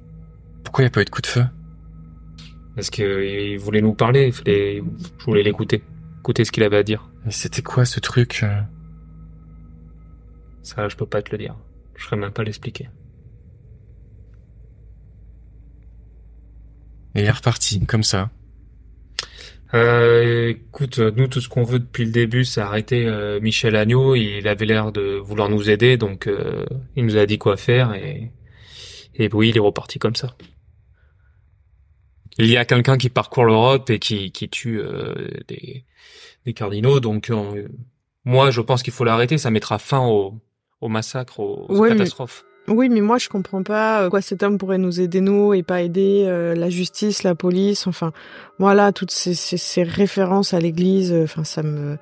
Pourquoi 0.64 0.82
il 0.82 0.86
n'y 0.86 0.90
a 0.90 0.92
pas 0.92 1.02
eu 1.02 1.04
de 1.04 1.10
coup 1.10 1.20
de 1.20 1.26
feu? 1.26 1.44
Parce 2.80 2.88
qu'il 2.88 3.58
voulait 3.58 3.82
nous 3.82 3.92
parler, 3.92 4.28
il 4.28 4.32
fallait... 4.32 4.82
je 5.18 5.24
voulais 5.26 5.42
l'écouter. 5.42 5.82
Écouter 6.20 6.46
ce 6.46 6.50
qu'il 6.50 6.62
avait 6.62 6.78
à 6.78 6.82
dire. 6.82 7.10
Mais 7.26 7.30
c'était 7.30 7.60
quoi 7.60 7.84
ce 7.84 8.00
truc 8.00 8.40
euh 8.42 8.58
Ça, 10.62 10.88
je 10.88 10.96
peux 10.96 11.04
pas 11.04 11.20
te 11.20 11.30
le 11.30 11.36
dire. 11.36 11.54
Je 11.94 12.06
serais 12.06 12.16
même 12.16 12.30
pas 12.30 12.42
l'expliquer. 12.42 12.88
Et 17.14 17.20
il 17.20 17.24
est 17.26 17.30
reparti, 17.30 17.84
comme 17.84 18.02
ça. 18.02 18.30
Euh, 19.74 20.48
écoute, 20.48 21.00
nous, 21.00 21.28
tout 21.28 21.42
ce 21.42 21.50
qu'on 21.50 21.64
veut 21.64 21.80
depuis 21.80 22.06
le 22.06 22.12
début, 22.12 22.46
c'est 22.46 22.62
arrêter 22.62 23.06
euh, 23.06 23.40
Michel 23.40 23.76
Agneau. 23.76 24.14
Il 24.14 24.48
avait 24.48 24.64
l'air 24.64 24.90
de 24.90 25.16
vouloir 25.16 25.50
nous 25.50 25.68
aider, 25.68 25.98
donc 25.98 26.26
euh, 26.26 26.64
il 26.96 27.04
nous 27.04 27.18
a 27.18 27.26
dit 27.26 27.36
quoi 27.36 27.58
faire 27.58 27.92
et, 27.92 28.32
et 29.16 29.28
oui, 29.30 29.50
il 29.50 29.58
est 29.58 29.60
reparti 29.60 29.98
comme 29.98 30.16
ça. 30.16 30.34
Il 32.40 32.50
y 32.50 32.56
a 32.56 32.64
quelqu'un 32.64 32.96
qui 32.98 33.08
parcourt 33.10 33.44
l'Europe 33.44 33.90
et 33.90 33.98
qui, 33.98 34.32
qui 34.32 34.48
tue 34.48 34.80
euh, 34.80 35.14
des, 35.48 35.84
des 36.46 36.52
cardinaux, 36.54 37.00
donc 37.00 37.30
euh, 37.30 37.68
moi, 38.24 38.50
je 38.50 38.60
pense 38.60 38.82
qu'il 38.82 38.92
faut 38.92 39.04
l'arrêter. 39.04 39.38
Ça 39.38 39.50
mettra 39.50 39.78
fin 39.78 40.06
au, 40.06 40.34
au 40.80 40.88
massacre, 40.88 41.40
aux, 41.40 41.66
aux 41.68 41.78
Ouais, 41.78 41.90
mais- 41.90 41.96
catastrophes. 41.96 42.44
Oui, 42.68 42.88
mais 42.88 43.00
moi 43.00 43.18
je 43.18 43.28
comprends 43.28 43.62
pas 43.64 44.02
euh, 44.02 44.10
quoi 44.10 44.20
cet 44.20 44.42
homme 44.44 44.56
pourrait 44.56 44.78
nous 44.78 45.00
aider 45.00 45.20
nous 45.20 45.54
et 45.54 45.62
pas 45.64 45.80
aider 45.82 46.24
euh, 46.28 46.54
la 46.54 46.68
justice, 46.70 47.24
la 47.24 47.34
police, 47.34 47.86
enfin 47.88 48.12
voilà 48.60 48.92
toutes 48.92 49.10
ces, 49.10 49.34
ces, 49.34 49.56
ces 49.56 49.82
références 49.82 50.54
à 50.54 50.60
l'Église, 50.60 51.10
euh, 51.12 51.24
enfin 51.24 51.42
ça 51.42 51.62
me 51.64 51.96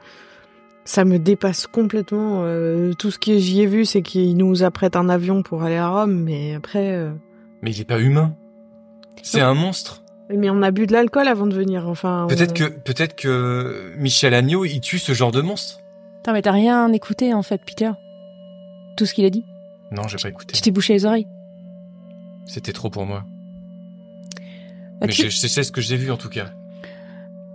ça 0.85 1.04
me 1.07 1.18
dépasse 1.18 1.66
complètement. 1.68 2.42
euh, 2.45 2.92
tout 2.92 3.11
ce 3.11 3.18
que 3.18 3.38
j'y 3.38 3.62
ai 3.62 3.66
vu, 3.66 3.87
c'est 3.87 4.02
qu'il 4.02 4.37
nous 4.37 4.62
apprête 4.62 4.95
un 4.97 5.09
avion 5.09 5.42
pour 5.42 5.62
aller 5.62 5.76
à 5.76 5.88
Rome, 5.88 6.23
mais 6.25 6.54
après, 6.54 6.92
euh, 6.97 7.12
Mais 7.62 7.71
il 7.71 7.80
est 7.80 7.85
pas 7.88 8.00
humain. 8.00 8.35
C'est 9.23 9.40
un 9.40 9.54
monstre. 9.54 10.02
Mais 10.37 10.50
on 10.50 10.62
a 10.62 10.70
bu 10.70 10.87
de 10.87 10.92
l'alcool 10.92 11.26
avant 11.28 11.47
de 11.47 11.54
venir, 11.54 11.88
enfin. 11.88 12.26
Peut-être 12.28 12.50
on- 12.52 12.54
que, 12.54 12.64
peut-être 12.68 13.14
que 13.16 13.92
Michel 13.97 14.35
Agneau, 14.35 14.64
il 14.64 14.80
tue 14.80 14.99
ce 14.99 15.12
genre 15.12 15.32
de 15.32 15.40
monstre. 15.40 15.80
Putain, 16.18 16.32
mais 16.32 16.42
t'as 16.42 16.52
rien 16.52 16.92
écouté 16.92 17.32
en 17.35 17.42
fait, 17.42 17.61
Peter. 17.64 17.90
Tout 18.97 19.06
ce 19.06 19.14
qu'il 19.14 19.25
a 19.25 19.30
dit. 19.30 19.44
Non, 19.90 20.06
j'ai 20.08 20.18
pas 20.18 20.28
écouté. 20.28 20.52
Tu 20.54 20.61
t'es 20.61 20.70
bouché 20.70 20.92
les 20.92 21.06
oreilles. 21.06 21.26
C'était 22.47 22.73
trop 22.73 22.90
pour 22.90 23.06
moi. 23.06 23.25
Bah, 25.00 25.06
Mais 25.06 25.12
tu- 25.12 25.23
je, 25.25 25.28
je 25.30 25.47
sais 25.47 25.62
ce 25.62 25.70
que 25.73 25.80
j'ai 25.80 25.97
vu 25.97 26.11
en 26.11 26.16
tout 26.16 26.28
cas. 26.28 26.47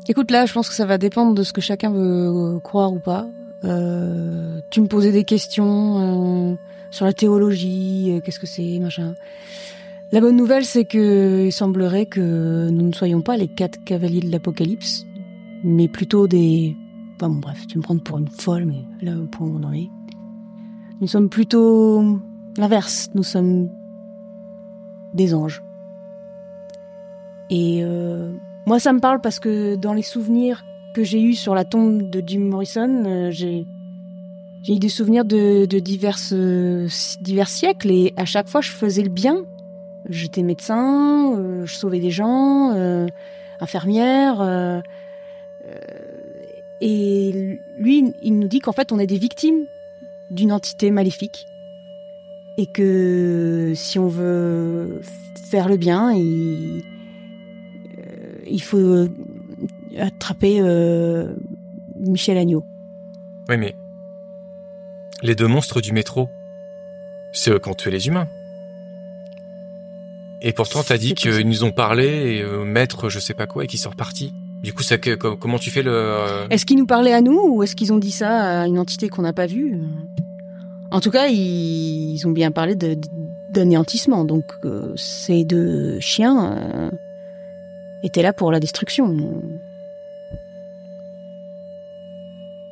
Écoute, 0.08 0.32
là, 0.32 0.46
je 0.46 0.53
pense 0.53 0.68
que 0.70 0.75
ça 0.75 0.86
va 0.86 0.98
dépendre 0.98 1.34
de 1.36 1.44
ce 1.44 1.53
que 1.53 1.62
chacun 1.62 1.92
veut 1.92 2.27
euh, 2.56 2.60
croire 2.60 2.92
ou 2.94 3.00
pas. 3.00 3.27
Euh, 3.63 4.60
tu 4.72 4.82
me 4.82 4.88
posais 4.88 5.12
des 5.12 5.24
questions 5.24 6.51
euh, 6.51 6.56
sur 6.92 7.06
la 7.06 7.13
théologie, 7.13 8.13
euh, 8.15 8.20
qu'est-ce 8.22 8.39
que 8.39 8.48
c'est, 8.48 8.80
machin. 8.80 9.15
La 10.13 10.22
bonne 10.22 10.38
nouvelle, 10.38 10.63
c'est 10.63 10.86
que 10.86 11.43
il 11.43 11.51
semblerait 11.51 12.05
que 12.05 12.70
nous 12.70 12.86
ne 12.86 12.93
soyons 12.93 13.24
pas 13.24 13.36
les 13.36 13.48
quatre 13.48 13.84
cavaliers 13.84 14.20
de 14.20 14.32
l'Apocalypse, 14.32 15.08
mais 15.63 15.88
plutôt 15.88 16.27
des... 16.27 16.77
Enfin 17.15 17.29
bon, 17.29 17.39
bref, 17.39 17.65
tu 17.65 17.79
me 17.79 17.84
prends 17.84 17.98
pour 17.98 18.20
une 18.20 18.27
folle, 18.27 18.65
mais 18.65 18.84
là, 19.01 19.17
au 19.17 19.25
point 19.25 19.48
où 19.48 19.58
on 19.60 19.63
en 19.63 19.74
est. 19.74 19.89
Nous 21.01 21.08
sommes 21.08 21.29
plutôt 21.29 22.20
l'inverse. 22.58 23.10
Nous 23.15 23.24
sommes 23.24 23.70
des 25.15 25.34
anges. 25.34 25.63
Et 27.50 27.79
euh, 27.82 28.34
moi, 28.67 28.77
ça 28.77 28.93
me 28.93 29.00
parle 29.00 29.20
parce 29.20 29.39
que 29.39 29.75
dans 29.77 29.93
les 29.93 30.03
souvenirs 30.03 30.63
que 30.93 31.03
j'ai 31.03 31.24
eu 31.24 31.34
sur 31.34 31.55
la 31.55 31.65
tombe 31.65 32.08
de 32.12 32.22
Jim 32.24 32.41
Morrison, 32.41 33.03
euh, 33.08 33.32
j'ai 33.32 33.65
eu 34.67 34.77
des 34.77 34.89
souvenirs 34.89 35.25
de, 35.25 35.65
divers 35.65 36.20
siècles 37.50 37.89
et 37.89 38.13
à 38.15 38.25
chaque 38.25 38.48
fois 38.48 38.62
je 38.62 38.70
faisais 38.70 39.01
le 39.01 39.10
bien. 39.10 39.43
J'étais 40.10 40.43
médecin, 40.43 41.33
euh, 41.38 41.65
je 41.65 41.74
sauvais 41.75 42.00
des 42.00 42.12
gens, 42.12 42.72
euh, 42.74 43.07
infirmière. 43.60 44.41
euh, 44.41 44.81
et 46.81 47.60
lui, 47.77 48.13
il 48.22 48.39
nous 48.39 48.50
dit 48.50 48.60
qu'en 48.60 48.74
fait 48.74 48.91
on 48.91 49.00
est 49.00 49.07
des 49.07 49.17
victimes 49.17 49.65
d'une 50.29 50.51
entité 50.51 50.91
maléfique 50.91 51.45
et 52.57 52.65
que 52.65 53.72
si 53.75 53.98
on 53.98 54.10
veut 54.10 55.01
faire 55.50 55.69
le 55.69 55.77
bien, 55.77 56.12
il, 56.12 56.83
il 58.45 58.62
faut 58.62 59.07
attraper 59.98 60.62
Michel 61.98 62.38
Agneau. 62.38 62.65
Oui, 63.48 63.55
mais 63.57 63.75
les 65.22 65.36
deux 65.36 65.48
monstres 65.48 65.79
du 65.79 65.93
métro, 65.93 66.27
c'est 67.31 67.51
eux 67.51 67.60
qui 67.60 67.69
ont 67.69 67.74
tué 67.75 67.91
les 67.91 68.07
humains. 68.07 68.27
Et 70.46 70.52
pourtant, 70.52 70.84
t'as 70.84 70.98
dit 70.98 71.14
qu'ils 71.14 71.48
nous 71.48 71.64
ont 71.64 71.72
parlé, 71.72 72.06
et, 72.06 72.42
euh, 72.42 72.66
maître 72.66 73.10
je 73.10 73.20
sais 73.20 73.34
pas 73.34 73.48
quoi, 73.48 73.64
et 73.64 73.68
qu'ils 73.68 73.80
sont 73.80 73.90
repartis. 73.92 74.34
Du 74.62 74.74
coup, 74.74 74.84
ça, 74.84 74.98
que- 74.98 75.16
comment 75.16 75.58
tu 75.58 75.70
fais 75.72 75.84
le... 75.84 75.92
euh, 75.94 76.48
Est-ce 76.50 76.66
qu'ils 76.66 76.78
nous 76.78 76.86
parlaient 76.86 77.14
à 77.14 77.22
nous 77.22 77.40
ou 77.50 77.64
est-ce 77.64 77.76
qu'ils 77.76 77.92
ont 77.94 77.98
dit 77.98 78.12
ça 78.12 78.62
à 78.62 78.68
une 78.68 78.78
entité 78.80 79.10
qu'on 79.10 79.22
n'a 79.22 79.34
pas 79.34 79.46
vue? 79.46 79.80
En 80.92 81.00
tout 81.00 81.12
cas, 81.12 81.28
ils, 81.28 82.14
ils 82.16 82.28
ont 82.28 82.32
bien 82.32 82.52
parlé 82.52 82.76
d'anéantissement. 83.50 84.26
Donc, 84.26 84.44
euh, 84.66 84.94
ces 84.96 85.44
deux 85.46 86.00
chiens 86.02 86.54
euh, 86.58 86.90
étaient 88.04 88.22
là 88.22 88.34
pour 88.34 88.52
la 88.52 88.60
destruction. 88.60 89.16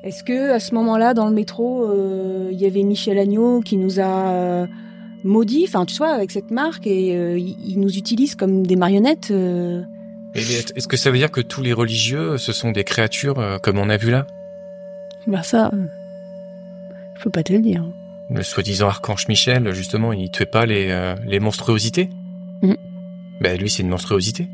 Est-ce 0.03 0.23
que 0.23 0.51
à 0.51 0.59
ce 0.59 0.73
moment-là, 0.75 1.13
dans 1.13 1.27
le 1.27 1.33
métro, 1.33 1.87
il 2.51 2.59
y 2.59 2.65
avait 2.65 2.83
Michel 2.83 3.17
Agneau 3.17 3.61
qui 3.61 3.77
nous 3.77 3.99
a 3.99 4.65
euh, 5.25 5.27
maudits, 5.29 5.65
enfin, 5.67 5.85
tu 5.85 5.95
vois, 5.97 6.09
avec 6.13 6.31
cette 6.31 6.51
marque, 6.51 6.85
et 6.87 7.15
euh, 7.15 7.37
il, 7.37 7.55
il 7.65 7.79
nous 7.79 7.97
utilise 7.97 8.35
comme 8.35 8.65
des 8.65 8.75
marionnettes 8.75 9.31
euh, 9.31 9.81
Est-ce 10.35 10.87
que 10.87 10.97
ça 10.97 11.11
veut 11.11 11.17
dire 11.17 11.31
que 11.31 11.41
tous 11.41 11.61
les 11.61 11.73
religieux, 11.73 12.37
ce 12.37 12.51
sont 12.53 12.71
des 12.71 12.83
créatures 12.83 13.39
euh, 13.39 13.57
comme 13.57 13.77
on 13.77 13.89
a 13.89 13.97
vu 13.97 14.11
là? 14.11 14.25
Bah 15.27 15.43
ça, 15.43 15.69
euh, 15.73 15.85
je 17.17 17.23
peux 17.23 17.29
pas 17.29 17.43
te 17.43 17.53
le 17.53 17.59
dire. 17.59 17.83
Le 18.33 18.43
soi-disant 18.43 18.87
archange 18.87 19.27
Michel, 19.27 19.73
justement, 19.73 20.13
il 20.13 20.31
tuait 20.31 20.45
pas 20.45 20.65
les, 20.65 20.87
euh, 20.89 21.15
les 21.25 21.39
monstruosités? 21.39 22.09
Mhm. 22.61 22.77
Ben 23.41 23.57
lui, 23.59 23.69
c'est 23.69 23.83
une 23.83 23.89
monstruosité. 23.89 24.47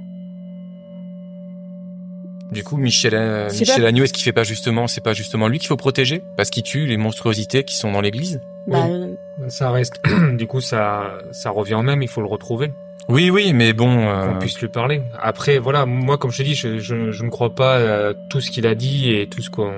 Du 2.51 2.63
coup, 2.63 2.77
Michel, 2.77 3.13
euh, 3.13 3.49
Michel 3.51 3.81
pas- 3.81 3.87
Agneau, 3.89 4.03
est-ce 4.05 4.13
qu'il 4.13 4.23
fait 4.23 4.31
pas 4.31 4.43
justement, 4.45 4.87
c'est 4.87 5.03
pas 5.03 5.13
justement 5.13 5.47
lui 5.49 5.59
qu'il 5.59 5.67
faut 5.67 5.75
protéger? 5.75 6.23
Parce 6.37 6.49
qu'il 6.49 6.63
tue 6.63 6.85
les 6.87 6.95
monstruosités 6.97 7.63
qui 7.65 7.75
sont 7.75 7.91
dans 7.91 7.99
l'église? 8.01 8.39
Bah, 8.67 8.87
Oui. 8.89 9.06
Euh, 9.41 9.49
Ça 9.49 9.71
reste. 9.71 10.01
du 10.33 10.47
coup, 10.47 10.61
ça, 10.61 11.17
ça 11.31 11.49
revient 11.49 11.75
au 11.75 11.81
même. 11.83 12.01
Il 12.01 12.07
faut 12.07 12.21
le 12.21 12.27
retrouver. 12.27 12.71
Oui, 13.09 13.29
oui, 13.29 13.53
mais 13.53 13.71
bon, 13.71 14.07
euh, 14.09 14.33
qu'on 14.33 14.39
puisse 14.39 14.59
lui 14.59 14.67
parler. 14.67 15.01
Après, 15.21 15.59
voilà, 15.59 15.85
moi, 15.85 16.17
comme 16.17 16.31
je 16.31 16.39
te 16.39 16.43
dis, 16.43 16.55
je, 16.55 16.79
je, 16.79 17.11
je 17.11 17.23
ne 17.23 17.29
crois 17.29 17.55
pas 17.55 18.09
à 18.09 18.13
tout 18.29 18.41
ce 18.41 18.51
qu'il 18.51 18.67
a 18.67 18.75
dit 18.75 19.11
et 19.13 19.27
tout 19.27 19.41
ce 19.41 19.49
qu'on, 19.49 19.71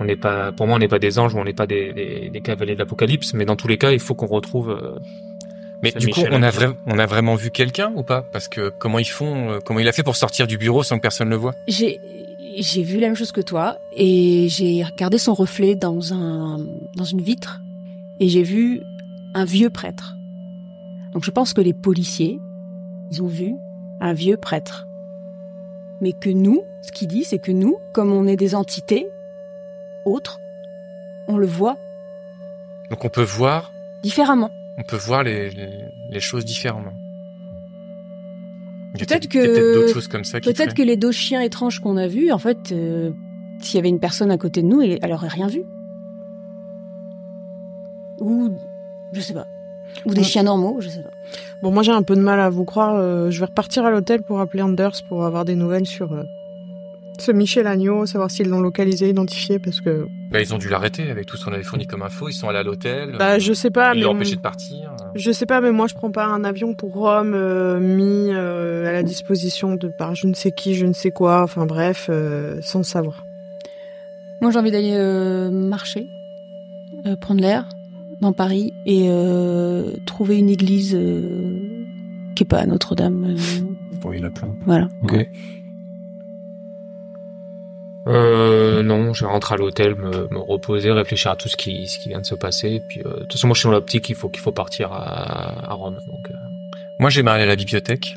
on 0.00 0.04
n'est 0.04 0.16
pas, 0.16 0.50
pour 0.50 0.66
moi, 0.66 0.74
on 0.74 0.78
n'est 0.80 0.88
pas 0.88 0.98
des 0.98 1.20
anges 1.20 1.32
ou 1.34 1.38
on 1.38 1.44
n'est 1.44 1.52
pas 1.52 1.68
des, 1.68 1.92
des, 1.92 2.28
des 2.28 2.40
cavaliers 2.40 2.74
de 2.74 2.80
l'apocalypse, 2.80 3.34
mais 3.34 3.44
dans 3.44 3.54
tous 3.54 3.68
les 3.68 3.78
cas, 3.78 3.92
il 3.92 4.00
faut 4.00 4.14
qu'on 4.16 4.26
retrouve. 4.26 4.70
euh, 4.70 4.98
mais 5.82 5.92
du 5.92 6.08
coup, 6.10 6.20
Michel 6.20 6.34
on 6.34 6.42
a, 6.42 6.50
vra- 6.50 6.74
on 6.86 6.98
a 6.98 7.06
vraiment 7.06 7.36
vu 7.36 7.50
quelqu'un 7.52 7.92
ou 7.94 8.02
pas? 8.02 8.22
Parce 8.32 8.48
que 8.48 8.68
comment 8.80 8.98
ils 8.98 9.04
font, 9.08 9.50
euh, 9.52 9.58
comment 9.64 9.78
il 9.78 9.86
a 9.88 9.92
fait 9.92 10.02
pour 10.02 10.16
sortir 10.16 10.46
du 10.48 10.58
bureau 10.58 10.82
sans 10.82 10.96
que 10.96 11.02
personne 11.02 11.30
le 11.30 11.36
voie? 11.36 11.54
J'ai 11.68 12.00
j'ai 12.58 12.82
vu 12.82 12.98
la 12.98 13.06
même 13.06 13.16
chose 13.16 13.30
que 13.30 13.40
toi 13.40 13.78
et 13.96 14.48
j'ai 14.50 14.82
regardé 14.82 15.18
son 15.18 15.34
reflet 15.34 15.76
dans 15.76 16.12
un 16.12 16.58
dans 16.96 17.04
une 17.04 17.20
vitre 17.22 17.60
et 18.20 18.28
j'ai 18.28 18.42
vu 18.42 18.80
un 19.34 19.44
vieux 19.44 19.70
prêtre. 19.70 20.16
Donc 21.12 21.24
je 21.24 21.30
pense 21.30 21.52
que 21.52 21.60
les 21.60 21.72
policiers 21.72 22.38
ils 23.10 23.22
ont 23.22 23.26
vu 23.26 23.54
un 24.00 24.12
vieux 24.12 24.36
prêtre. 24.36 24.86
Mais 26.00 26.12
que 26.12 26.30
nous, 26.30 26.62
ce 26.82 26.92
qu'il 26.92 27.08
dit 27.08 27.24
c'est 27.24 27.38
que 27.38 27.52
nous 27.52 27.76
comme 27.92 28.12
on 28.12 28.26
est 28.26 28.36
des 28.36 28.54
entités 28.54 29.08
autres, 30.04 30.38
on 31.28 31.36
le 31.36 31.46
voit 31.46 31.76
Donc 32.90 33.04
on 33.04 33.08
peut 33.08 33.22
voir, 33.22 33.72
différemment. 34.02 34.50
on 34.78 34.82
peut 34.82 34.96
voir 34.96 35.22
les, 35.24 35.50
les, 35.50 35.70
les 36.10 36.20
choses 36.20 36.44
différemment. 36.44 36.92
Peut-être 38.98 39.28
que- 39.28 39.38
peut-être 39.38 39.74
d'autres 39.74 39.94
choses 39.94 40.08
comme 40.08 40.24
ça 40.24 40.40
qui 40.40 40.52
Peut-être 40.52 40.74
que 40.74 40.82
les 40.82 40.96
deux 40.96 41.12
chiens 41.12 41.40
étranges 41.42 41.78
qu'on 41.80 41.96
a 41.96 42.08
vus 42.08 42.32
en 42.32 42.38
fait 42.38 42.72
euh, 42.72 43.10
s'il 43.60 43.76
y 43.76 43.78
avait 43.78 43.88
une 43.88 44.00
personne 44.00 44.30
à 44.30 44.38
côté 44.38 44.62
de 44.62 44.66
nous, 44.66 44.80
elle 44.80 44.98
elle 45.02 45.12
aurait 45.12 45.28
rien 45.28 45.46
vu. 45.46 45.62
Ou 48.20 48.50
je 49.12 49.20
sais 49.20 49.34
pas. 49.34 49.46
Ou 50.06 50.10
des 50.14 50.18
Ouais. 50.20 50.24
chiens 50.24 50.44
normaux, 50.44 50.76
je 50.80 50.88
sais 50.88 51.02
pas. 51.02 51.10
Bon, 51.62 51.70
moi 51.72 51.82
j'ai 51.82 51.92
un 51.92 52.02
peu 52.02 52.14
de 52.14 52.20
mal 52.20 52.38
à 52.40 52.48
vous 52.50 52.64
croire. 52.64 52.94
euh, 52.96 53.30
je 53.30 53.40
vais 53.40 53.46
repartir 53.46 53.84
à 53.84 53.90
l'hôtel 53.90 54.22
pour 54.22 54.40
appeler 54.40 54.62
Anders 54.62 55.02
pour 55.08 55.24
avoir 55.24 55.44
des 55.44 55.56
nouvelles 55.56 55.86
sur 55.86 56.12
euh, 56.12 56.22
ce 57.18 57.32
Michel 57.32 57.66
Agneau, 57.66 58.06
savoir 58.06 58.30
s'ils 58.30 58.48
l'ont 58.48 58.60
localisé, 58.60 59.10
identifié, 59.10 59.58
parce 59.58 59.80
que 59.80 60.06
Bah, 60.30 60.40
ils 60.40 60.54
ont 60.54 60.58
dû 60.58 60.68
l'arrêter 60.70 61.10
avec 61.10 61.26
tout 61.26 61.36
ce 61.36 61.44
qu'on 61.44 61.52
avait 61.52 61.64
fourni 61.64 61.86
comme 61.86 62.02
info. 62.02 62.28
Ils 62.28 62.32
sont 62.32 62.48
allés 62.48 62.60
à 62.60 62.62
l'hôtel. 62.62 63.16
bah 63.18 63.32
euh, 63.34 63.38
je 63.40 63.52
sais 63.52 63.70
pas, 63.70 63.92
ils 63.94 63.98
mais 63.98 64.04
l'ont 64.04 64.12
empêché 64.12 64.36
de 64.36 64.40
partir. 64.40 64.94
je 65.14 65.30
sais 65.32 65.44
pas, 65.44 65.60
mais 65.60 65.72
moi 65.72 65.86
je 65.86 65.94
prends 65.94 66.10
pas 66.12 66.24
un 66.26 66.44
avion 66.44 66.72
pour 66.74 66.94
Rome 66.94 67.34
euh, 67.34 67.78
mis 67.80 68.28
euh, 68.32 68.88
à 68.88 68.92
la 68.92 69.02
disposition 69.02 69.74
de 69.74 69.88
par 69.88 70.14
je 70.14 70.28
ne 70.28 70.34
sais 70.34 70.52
qui, 70.52 70.74
je 70.76 70.86
ne 70.86 70.92
sais 70.94 71.10
quoi. 71.10 71.42
Enfin 71.42 71.66
bref, 71.66 72.06
euh, 72.10 72.58
sans 72.62 72.82
savoir. 72.84 73.24
Moi 74.40 74.50
j'ai 74.52 74.58
envie 74.58 74.70
d'aller 74.70 74.94
euh, 74.94 75.50
marcher, 75.50 76.06
euh, 77.06 77.16
prendre 77.16 77.40
l'air 77.42 77.68
dans 78.20 78.32
Paris 78.32 78.72
et 78.86 79.06
euh, 79.08 79.92
trouver 80.06 80.38
une 80.38 80.48
église 80.50 80.94
euh, 80.94 81.84
qui 82.36 82.42
est 82.44 82.46
pas 82.46 82.58
à 82.58 82.66
Notre-Dame. 82.66 83.36
euh, 83.36 83.96
Bon, 84.02 84.12
il 84.12 84.20
y 84.20 84.22
en 84.24 84.28
a 84.28 84.30
plein. 84.30 84.54
voilà. 84.66 84.88
Ok. 85.02 85.26
Euh, 88.08 88.82
non, 88.82 89.12
je 89.12 89.24
vais 89.24 89.30
rentrer 89.30 89.54
à 89.54 89.58
l'hôtel, 89.58 89.94
me, 89.94 90.26
me 90.30 90.38
reposer, 90.38 90.90
réfléchir 90.90 91.30
à 91.30 91.36
tout 91.36 91.48
ce 91.48 91.56
qui, 91.56 91.86
ce 91.86 91.98
qui 91.98 92.08
vient 92.08 92.20
de 92.20 92.26
se 92.26 92.34
passer. 92.34 92.68
Et 92.70 92.80
puis, 92.80 93.00
euh, 93.04 93.10
de 93.14 93.18
toute 93.20 93.32
façon, 93.34 93.46
moi, 93.46 93.54
je 93.54 93.60
suis 93.60 93.66
dans 93.68 93.72
l'optique 93.72 94.04
qu'il 94.04 94.14
faut, 94.14 94.28
qu'il 94.28 94.40
faut 94.40 94.52
partir 94.52 94.90
à, 94.92 95.70
à 95.70 95.74
Rome. 95.74 95.98
Donc, 96.06 96.30
euh, 96.30 96.34
Moi, 96.98 97.10
j'aimerais 97.10 97.34
aller 97.34 97.42
à 97.44 97.46
la 97.46 97.56
bibliothèque 97.56 98.16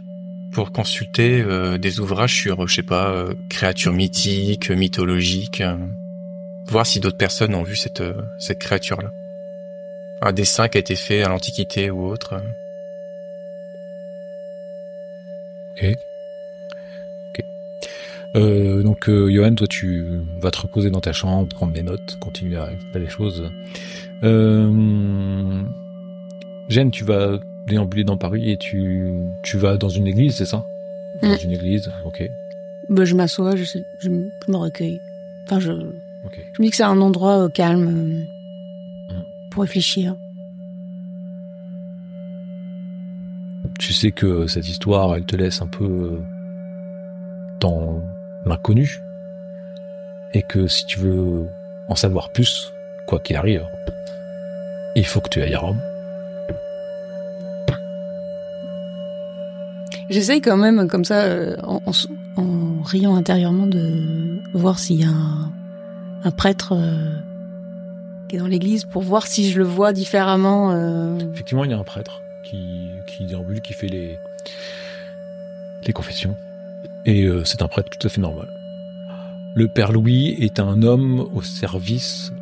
pour 0.53 0.71
consulter 0.71 1.41
euh, 1.41 1.77
des 1.77 1.99
ouvrages 1.99 2.33
sur, 2.33 2.65
je 2.67 2.75
sais 2.75 2.83
pas, 2.83 3.09
euh, 3.09 3.33
créatures 3.49 3.91
mythiques, 3.93 4.69
mythologiques, 4.71 5.61
euh, 5.61 5.75
voir 6.67 6.85
si 6.85 6.99
d'autres 7.01 7.17
personnes 7.17 7.53
ont 7.53 7.63
vu 7.63 7.75
cette 7.75 8.01
euh, 8.01 8.13
cette 8.39 8.59
créature-là. 8.59 9.11
Un 10.25 10.31
dessin 10.31 10.69
qui 10.69 10.77
a 10.77 10.79
été 10.79 10.95
fait 10.95 11.21
à 11.23 11.27
l'Antiquité 11.29 11.91
ou 11.91 12.05
autre. 12.07 12.33
euh. 12.33 12.39
Ok. 15.75 15.97
Ok. 17.29 17.45
Euh, 18.36 18.83
donc, 18.83 19.09
euh, 19.09 19.29
Johan, 19.29 19.53
toi, 19.55 19.67
tu 19.67 20.05
vas 20.39 20.49
te 20.51 20.62
reposer 20.62 20.89
dans 20.89 21.01
ta 21.01 21.12
chambre, 21.13 21.47
prendre 21.53 21.73
des 21.73 21.83
notes, 21.83 22.17
continuer 22.21 22.57
à 22.57 22.67
faire 22.91 23.01
les 23.01 23.09
choses. 23.09 23.49
Euh, 24.23 25.62
Jeanne, 26.69 26.91
tu 26.91 27.03
vas 27.03 27.38
déambuler 27.67 28.03
dans 28.05 28.17
Paris 28.17 28.51
et 28.51 28.57
tu, 28.57 29.12
tu 29.43 29.57
vas 29.57 29.77
dans 29.77 29.89
une 29.89 30.07
église, 30.07 30.36
c'est 30.38 30.45
ça? 30.45 30.65
Dans 31.21 31.29
Mm. 31.29 31.38
une 31.43 31.51
église, 31.51 31.91
ok. 32.05 32.23
Bah, 32.89 33.05
je 33.05 33.15
m'assois, 33.15 33.55
je, 33.55 33.77
me- 34.09 34.29
je 34.39 34.51
me 34.51 34.57
recueille. 34.57 34.99
Enfin, 35.45 35.59
je, 35.59 35.71
ok. 35.71 36.39
je 36.53 36.62
me 36.62 36.65
dis 36.65 36.69
que 36.71 36.75
c'est 36.77 36.83
un 36.83 37.01
endroit 37.01 37.43
euh, 37.45 37.49
calme 37.49 37.88
euh. 37.88 38.23
Pour 39.53 39.61
réfléchir. 39.63 40.15
Tu 43.79 43.93
sais 43.93 44.11
que 44.11 44.47
cette 44.47 44.67
histoire, 44.67 45.15
elle 45.15 45.25
te 45.25 45.35
laisse 45.35 45.61
un 45.61 45.67
peu 45.67 46.19
dans 47.59 48.01
l'inconnu. 48.45 48.99
Et 50.33 50.41
que 50.41 50.67
si 50.67 50.85
tu 50.87 50.99
veux 50.99 51.47
en 51.89 51.95
savoir 51.95 52.31
plus, 52.31 52.71
quoi 53.07 53.19
qu'il 53.19 53.35
arrive, 53.35 53.63
il 54.95 55.05
faut 55.05 55.21
que 55.21 55.29
tu 55.29 55.41
ailles 55.41 55.53
à 55.53 55.59
Rome. 55.59 55.79
J'essaye 60.09 60.41
quand 60.41 60.57
même, 60.57 60.87
comme 60.87 61.05
ça, 61.05 61.21
euh, 61.21 61.55
en, 61.63 61.81
en 61.85 61.91
s- 61.91 62.07
en 62.35 62.81
riant 62.83 63.15
intérieurement, 63.15 63.67
de 63.67 64.39
voir 64.53 64.79
s'il 64.79 64.99
y 65.01 65.03
a 65.05 65.09
un, 65.09 65.51
un 66.23 66.31
prêtre 66.31 66.73
euh, 66.75 67.15
qui 68.33 68.39
dans 68.39 68.47
l'église 68.47 68.85
pour 68.85 69.03
voir 69.03 69.27
si 69.27 69.51
je 69.51 69.59
le 69.59 69.63
vois 69.63 69.93
différemment. 69.93 70.71
euh. 70.71 71.19
Effectivement, 71.33 71.65
il 71.65 71.71
y 71.71 71.73
a 71.73 71.77
un 71.77 71.83
prêtre 71.83 72.21
qui, 72.43 72.89
qui 73.05 73.25
déambule, 73.25 73.61
qui 73.61 73.73
fait 73.73 73.87
les, 73.87 74.17
les 75.85 75.93
confessions. 75.93 76.35
Et 77.05 77.25
euh, 77.25 77.43
c'est 77.43 77.61
un 77.61 77.67
prêtre 77.67 77.89
tout 77.95 78.07
à 78.07 78.09
fait 78.09 78.21
normal. 78.21 78.47
Le 79.55 79.67
Père 79.67 79.91
Louis 79.91 80.35
est 80.39 80.59
un 80.59 80.81
homme 80.81 81.27
au 81.35 81.43
service, 81.43 82.33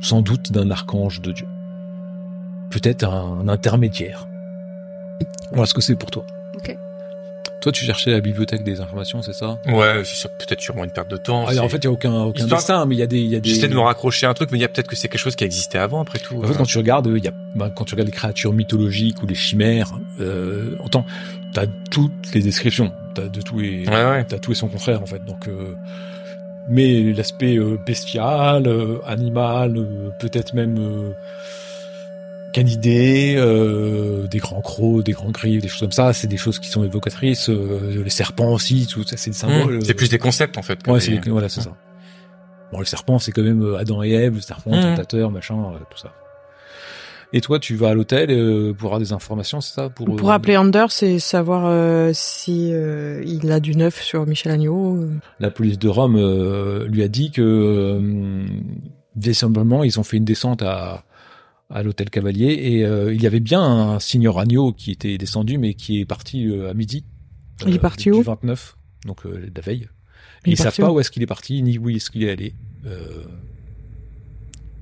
sans 0.00 0.22
doute, 0.22 0.52
d'un 0.52 0.70
archange 0.70 1.20
de 1.20 1.32
Dieu. 1.32 1.46
Peut-être 2.70 3.04
un, 3.04 3.48
intermédiaire. 3.48 4.28
Voilà 5.50 5.66
ce 5.66 5.74
que 5.74 5.80
c'est 5.80 5.96
pour 5.96 6.12
toi. 6.12 6.24
Toi, 7.64 7.72
tu 7.72 7.86
cherchais 7.86 8.10
la 8.10 8.20
bibliothèque 8.20 8.62
des 8.62 8.82
informations, 8.82 9.22
c'est 9.22 9.32
ça? 9.32 9.58
Ouais, 9.66 10.02
c'est 10.04 10.28
peut-être 10.36 10.60
sûrement 10.60 10.84
une 10.84 10.90
perte 10.90 11.08
de 11.08 11.16
temps. 11.16 11.46
Ah, 11.48 11.54
c'est- 11.54 11.58
En 11.60 11.68
fait, 11.70 11.78
il 11.78 11.84
y 11.84 11.86
a 11.86 11.90
aucun 11.90 12.12
aucun 12.24 12.42
Histoire- 12.42 12.60
dessin, 12.60 12.84
mais 12.84 12.94
il 12.94 12.98
y 12.98 13.02
a 13.02 13.06
des 13.06 13.18
il 13.20 13.28
y 13.30 13.36
a 13.36 13.40
des. 13.40 13.48
J'essaie 13.48 13.68
de 13.68 13.74
me 13.74 13.80
raccrocher 13.80 14.26
à 14.26 14.28
un 14.30 14.34
truc, 14.34 14.50
mais 14.52 14.58
il 14.58 14.60
y 14.60 14.64
a 14.66 14.68
peut-être 14.68 14.86
que 14.86 14.94
c'est 14.96 15.08
quelque 15.08 15.18
chose 15.20 15.34
qui 15.34 15.44
existait 15.44 15.78
avant, 15.78 16.02
après 16.02 16.18
tout. 16.18 16.36
En 16.44 16.46
fait, 16.46 16.54
quand 16.58 16.64
tu 16.66 16.76
regardes, 16.76 17.06
il 17.16 17.24
y 17.24 17.28
a, 17.28 17.32
bah, 17.54 17.70
quand 17.74 17.86
tu 17.86 17.94
regardes 17.94 18.08
les 18.08 18.14
créatures 18.14 18.52
mythologiques 18.52 19.22
ou 19.22 19.26
les 19.26 19.34
chimères, 19.34 19.92
euh, 20.20 20.76
autant 20.84 21.06
t'as 21.54 21.64
toutes 21.90 22.34
les 22.34 22.42
descriptions, 22.42 22.92
t'as 23.14 23.28
de 23.28 23.40
tout 23.40 23.58
et 23.62 23.84
Ouais, 23.88 24.04
ouais. 24.04 24.24
t'as 24.24 24.38
tout 24.38 24.52
et 24.52 24.54
son 24.54 24.68
contraire 24.68 25.00
en 25.02 25.06
fait. 25.06 25.24
Donc, 25.24 25.48
euh, 25.48 25.74
mais 26.68 27.14
l'aspect 27.14 27.56
euh, 27.56 27.78
bestial, 27.86 28.66
euh, 28.66 28.98
animal, 29.06 29.78
euh, 29.78 30.10
peut-être 30.18 30.52
même 30.52 30.76
euh, 32.54 32.62
canidé, 32.62 33.34
euh, 33.36 34.26
des 34.28 34.38
grands 34.38 34.60
crocs, 34.60 35.04
des 35.04 35.12
grands 35.12 35.30
griffes, 35.30 35.62
des 35.62 35.68
choses 35.68 35.80
comme 35.80 35.92
ça, 35.92 36.12
c'est 36.12 36.26
des 36.28 36.36
choses 36.36 36.58
qui 36.58 36.68
sont 36.68 36.84
évocatrices. 36.84 37.48
euh, 37.50 38.02
les 38.04 38.10
serpents 38.10 38.52
aussi, 38.52 38.86
tout 38.86 39.04
ça, 39.04 39.16
c'est 39.16 39.30
des 39.30 39.36
symboles. 39.36 39.78
Mmh, 39.78 39.84
c'est 39.84 39.94
plus 39.94 40.08
des 40.10 40.18
concepts, 40.18 40.56
en 40.58 40.62
fait. 40.62 40.82
que 40.82 40.90
Ouais, 40.90 40.98
des- 41.00 41.20
c'est 41.20 41.28
voilà, 41.30 41.48
c'est 41.48 41.60
ça. 41.62 41.76
Bon, 42.72 42.78
le 42.80 42.84
serpent, 42.86 43.18
c'est 43.18 43.32
quand 43.32 43.42
même 43.42 43.62
euh, 43.62 43.76
Adam 43.78 44.02
et 44.02 44.10
Ève, 44.12 44.34
le 44.36 44.40
serpent, 44.40 44.72
Mhm. 44.74 44.80
tentateur, 44.82 45.30
machin, 45.30 45.54
euh, 45.56 45.78
tout 45.90 45.98
ça. 45.98 46.12
Et 47.32 47.40
toi, 47.40 47.58
tu 47.58 47.74
vas 47.74 47.88
à 47.88 47.94
l'hôtel 47.94 48.30
euh, 48.30 48.72
pour 48.72 48.86
avoir 48.90 49.00
des 49.00 49.12
informations, 49.12 49.60
c'est 49.60 49.74
ça? 49.74 49.88
Pour, 49.90 50.14
Pour 50.16 50.30
euh, 50.30 50.34
appeler 50.34 50.56
Anders 50.56 50.90
et 51.02 51.18
savoir 51.18 51.64
euh, 51.66 52.10
si 52.14 52.70
euh, 52.72 53.22
il 53.26 53.50
a 53.50 53.58
du 53.58 53.74
neuf 53.76 54.00
sur 54.02 54.24
Michel 54.26 54.52
Agneau. 54.52 54.96
euh. 54.96 55.10
La 55.40 55.50
police 55.50 55.78
de 55.78 55.88
Rome 55.88 56.14
euh, 56.16 56.86
lui 56.86 57.02
a 57.02 57.08
dit 57.08 57.32
que 57.32 57.42
euh, 57.42 58.44
vraisemblablement, 59.16 59.82
ils 59.84 59.98
ont 59.98 60.04
fait 60.04 60.16
une 60.16 60.24
descente 60.24 60.62
à 60.62 61.02
à 61.70 61.82
l'hôtel 61.82 62.10
Cavalier 62.10 62.52
et 62.60 62.84
euh, 62.84 63.12
il 63.14 63.22
y 63.22 63.26
avait 63.26 63.40
bien 63.40 63.62
un 63.62 63.98
signor 64.00 64.38
Agneau 64.38 64.72
qui 64.72 64.90
était 64.90 65.16
descendu 65.18 65.58
mais 65.58 65.74
qui 65.74 66.00
est 66.00 66.04
parti 66.04 66.46
euh, 66.46 66.70
à 66.70 66.74
midi. 66.74 67.04
Il 67.66 67.74
est 67.74 67.78
parti 67.78 68.04
du 68.04 68.12
où 68.12 68.22
29, 68.22 68.76
donc 69.06 69.24
euh, 69.26 69.48
la 69.54 69.60
veille. 69.62 69.88
Il 70.46 70.52
ils 70.52 70.56
savent 70.56 70.76
pas 70.76 70.90
où? 70.90 70.96
où 70.96 71.00
est-ce 71.00 71.10
qu'il 71.10 71.22
est 71.22 71.26
parti 71.26 71.62
ni 71.62 71.78
où 71.78 71.88
est-ce 71.88 72.10
qu'il 72.10 72.22
est 72.24 72.30
allé. 72.30 72.54
Euh, 72.86 73.24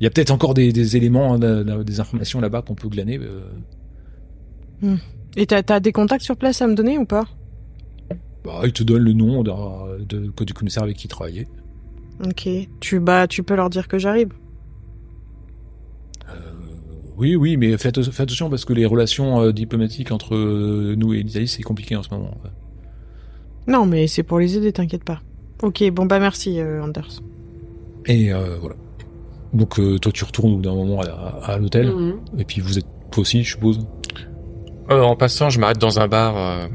Il 0.00 0.04
y 0.04 0.06
a 0.06 0.10
peut-être 0.10 0.30
encore 0.32 0.54
des, 0.54 0.72
des 0.72 0.96
éléments, 0.96 1.34
hein, 1.34 1.82
des 1.84 2.00
informations 2.00 2.40
là-bas 2.40 2.62
qu'on 2.62 2.74
peut 2.74 2.88
glaner. 2.88 3.18
euh. 3.20 4.96
Et 5.36 5.46
t'as 5.46 5.62
as 5.68 5.80
des 5.80 5.92
contacts 5.92 6.24
sur 6.24 6.36
place 6.36 6.60
à 6.62 6.66
me 6.66 6.74
donner 6.74 6.98
ou 6.98 7.04
pas? 7.04 7.24
Bah, 8.44 8.62
il 8.64 8.72
te 8.72 8.82
donne 8.82 9.02
le 9.04 9.12
nom 9.12 9.42
de, 9.44 10.04
de- 10.04 10.44
du 10.44 10.52
commissaire 10.54 10.82
avec 10.82 10.96
qui 10.96 11.06
il 11.06 11.10
travaillait. 11.10 11.46
Ok. 12.24 12.48
Tu 12.80 12.98
bah 13.00 13.26
tu 13.28 13.42
peux 13.44 13.54
leur 13.54 13.70
dire 13.70 13.86
que 13.86 13.98
j'arrive. 13.98 14.30
Oui, 17.18 17.36
oui, 17.36 17.56
mais 17.56 17.76
faites, 17.76 18.02
faites 18.02 18.20
attention 18.20 18.48
parce 18.50 18.64
que 18.64 18.72
les 18.72 18.86
relations 18.86 19.40
euh, 19.42 19.52
diplomatiques 19.52 20.12
entre 20.12 20.34
euh, 20.34 20.94
nous 20.96 21.12
et 21.14 21.22
l'Italie, 21.22 21.48
c'est 21.48 21.62
compliqué 21.62 21.94
en 21.96 22.02
ce 22.02 22.08
moment. 22.10 22.30
Non, 23.66 23.86
mais 23.86 24.06
c'est 24.06 24.22
pour 24.22 24.38
les 24.38 24.56
aider, 24.56 24.72
t'inquiète 24.72 25.04
pas. 25.04 25.20
Ok, 25.62 25.84
bon 25.92 26.06
bah 26.06 26.18
merci 26.18 26.58
euh, 26.58 26.82
Anders. 26.82 27.22
Et 28.06 28.32
euh, 28.32 28.56
voilà. 28.60 28.74
Donc 29.52 29.78
euh, 29.78 29.98
toi, 29.98 30.10
tu 30.10 30.24
retournes 30.24 30.52
au 30.54 30.56
bout 30.56 30.62
d'un 30.62 30.74
moment 30.74 31.00
à, 31.00 31.58
l'hôtel, 31.58 31.88
Mhm. 31.92 32.14
et 32.38 32.44
puis 32.44 32.60
vous 32.60 32.78
êtes 32.78 32.86
toi 33.10 33.20
aussi, 33.20 33.44
je 33.44 33.50
suppose? 33.52 33.86
Euh, 34.90 35.02
en 35.02 35.14
passant, 35.14 35.50
je 35.50 35.60
m'arrête 35.60 35.78
dans 35.78 36.00
un 36.00 36.08
bar, 36.08 36.36
euh, 36.36 36.66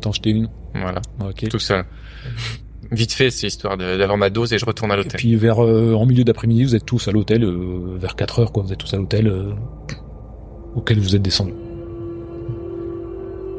T'en 0.00 0.12
jeter 0.12 0.30
une? 0.30 0.48
voilà, 0.74 1.00
Ok. 1.24 1.48
tout 1.48 1.58
seul. 1.58 1.84
Vite 2.90 3.12
fait, 3.12 3.30
c'est 3.30 3.46
histoire 3.46 3.76
d'avoir 3.76 4.16
ma 4.16 4.30
dose 4.30 4.52
et 4.52 4.58
je 4.58 4.66
retourne 4.66 4.90
à 4.90 4.94
Et 4.94 4.98
l'hôtel. 4.98 5.18
puis 5.18 5.34
vers 5.36 5.64
euh, 5.64 5.94
en 5.94 6.06
milieu 6.06 6.24
d'après-midi, 6.24 6.64
vous 6.64 6.74
êtes 6.74 6.86
tous 6.86 7.08
à 7.08 7.12
l'hôtel, 7.12 7.44
euh, 7.44 7.96
vers 7.98 8.16
4 8.16 8.40
heures, 8.40 8.52
quoi. 8.52 8.62
Vous 8.62 8.72
êtes 8.72 8.78
tous 8.78 8.94
à 8.94 8.96
l'hôtel 8.96 9.28
euh, 9.28 9.52
auquel 10.74 11.00
vous 11.00 11.16
êtes 11.16 11.22
descendu. 11.22 11.52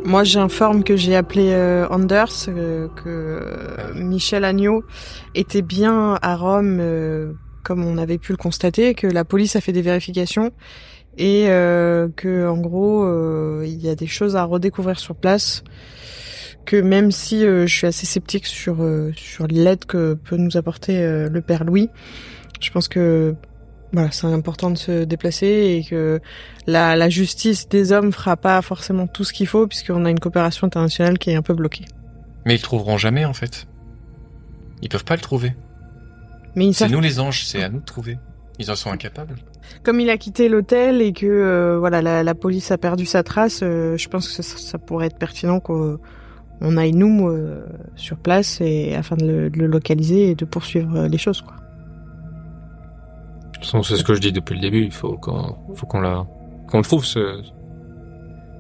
Moi 0.06 0.24
j'informe 0.24 0.84
que 0.86 0.96
j'ai 0.96 1.16
appelé 1.18 1.50
euh, 1.52 1.86
Anders, 1.90 2.46
euh, 2.48 2.88
que 2.96 3.10
euh, 3.10 3.94
Michel 3.94 4.46
Agneau 4.46 4.84
était 5.36 5.62
bien 5.62 6.18
à 6.22 6.38
Rome 6.38 6.78
euh, 6.80 7.34
comme 7.64 7.84
on 7.84 7.98
avait 7.98 8.18
pu 8.18 8.32
le 8.32 8.38
constater, 8.38 8.94
que 8.94 9.08
la 9.08 9.26
police 9.26 9.58
a 9.58 9.62
fait 9.62 9.74
des 9.74 9.82
vérifications 9.82 10.52
et 11.18 11.48
euh, 11.50 12.08
que 12.16 12.48
en 12.48 12.58
gros 12.58 13.04
euh, 13.04 13.66
il 13.68 13.84
y 13.84 13.90
a 13.90 13.96
des 13.96 14.08
choses 14.08 14.38
à 14.38 14.46
redécouvrir 14.46 14.98
sur 14.98 15.16
place. 15.16 15.64
Que 16.68 16.82
même 16.82 17.12
si 17.12 17.46
euh, 17.46 17.66
je 17.66 17.74
suis 17.74 17.88
assez 17.88 18.06
sceptique 18.06 18.46
sur 18.46 18.84
euh, 18.84 19.14
sur 19.16 19.48
l'aide 19.48 19.86
que 19.86 20.16
peut 20.16 20.36
nous 20.36 20.58
apporter 20.58 21.00
euh, 21.00 21.30
le 21.30 21.42
père 21.42 21.64
Louis, 21.64 21.90
je 22.60 22.70
pense 22.72 22.90
que 22.90 23.36
voilà 23.94 24.12
c'est 24.12 24.28
important 24.28 24.70
de 24.70 24.78
se 24.78 25.06
déplacer 25.06 25.48
et 25.48 25.90
que 25.90 26.20
la, 26.66 26.98
la 26.98 27.10
justice 27.10 27.70
des 27.70 27.94
hommes 27.94 28.12
fera 28.12 28.36
pas 28.36 28.62
forcément 28.62 29.08
tout 29.08 29.24
ce 29.24 29.32
qu'il 29.32 29.48
faut 29.48 29.66
puisqu'on 29.66 30.04
a 30.04 30.10
une 30.12 30.20
coopération 30.20 30.68
internationale 30.68 31.18
qui 31.18 31.30
est 31.30 31.36
un 31.36 31.42
peu 31.42 31.54
bloquée. 31.54 31.86
Mais 32.46 32.56
ils 32.56 32.58
le 32.58 32.64
trouveront 32.64 32.98
jamais, 32.98 33.24
en 33.24 33.34
fait. 33.34 33.66
Ils 34.82 34.90
peuvent 34.90 35.06
pas 35.06 35.16
le 35.16 35.22
trouver. 35.22 35.54
Mais 36.56 36.68
C'est 36.74 36.80
savent, 36.80 36.92
nous 36.92 37.00
les 37.00 37.20
anges, 37.22 37.46
c'est 37.46 37.64
à 37.64 37.70
nous 37.70 37.80
de 37.80 37.86
trouver. 37.86 38.18
Ils 38.60 38.72
en 38.72 38.76
sont 38.76 38.92
incapables. 38.92 39.36
comme 39.84 40.00
il 40.02 40.10
a 40.10 40.18
quitté 40.18 40.50
l'hôtel 40.50 41.02
et 41.02 41.14
que 41.14 41.26
euh, 41.26 41.78
voilà 41.80 42.02
la, 42.02 42.24
la 42.24 42.36
police 42.36 42.72
a 42.72 42.78
perdu 42.78 43.06
sa 43.06 43.24
trace, 43.24 43.62
euh, 43.64 43.96
je 43.98 44.10
pense 44.10 44.28
que 44.28 44.34
ça, 44.42 44.58
ça 44.58 44.78
pourrait 44.78 45.08
être 45.08 45.18
pertinent 45.18 45.60
qu'on 45.60 46.00
on 46.62 46.76
aille 46.78 46.94
nous 46.94 47.28
euh, 47.30 47.66
sur 47.96 48.18
place 48.18 48.60
et 48.62 48.96
afin 48.96 49.16
de 49.16 49.26
le, 49.26 49.50
de 49.50 49.60
le 49.60 49.68
localiser 49.68 50.32
et 50.32 50.36
de 50.36 50.46
poursuivre 50.46 50.96
euh, 50.98 51.08
les 51.08 51.18
choses 51.18 51.42
quoi. 51.42 51.54
De 51.58 53.52
toute 53.54 53.66
façon, 53.66 53.84
c'est 53.84 53.96
ce 53.96 54.04
que 54.04 54.14
je 54.14 54.20
dis 54.22 54.32
depuis 54.32 54.54
le 54.56 54.62
début. 54.62 54.84
Il 54.84 54.92
faut 54.92 55.18
qu'on, 55.18 55.56
faut 55.74 55.88
qu'on 55.88 56.00
la, 56.02 56.26
qu'on 56.70 56.78
le 56.78 56.84
trouve 56.84 57.04
ce, 57.06 57.42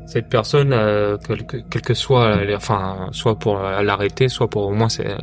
cette 0.07 0.27
personne, 0.27 0.73
euh, 0.73 1.17
quel, 1.27 1.45
que, 1.45 1.57
quel 1.69 1.81
que 1.83 1.93
soit, 1.93 2.43
les- 2.43 2.55
enfin, 2.55 3.09
soit 3.11 3.37
pour 3.37 3.57
l'arrêter, 3.59 4.27
soit 4.27 4.49
pour 4.49 4.63
au 4.67 4.73
moins 4.73 4.87
euh, 4.99 5.17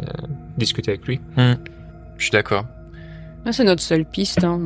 discuter 0.58 0.92
avec 0.92 1.06
lui. 1.06 1.20
Je 1.36 2.22
suis 2.22 2.30
d'accord. 2.30 2.64
Ah, 3.44 3.52
c'est 3.52 3.64
notre 3.64 3.82
seule 3.82 4.04
piste. 4.04 4.44
Hein. 4.44 4.60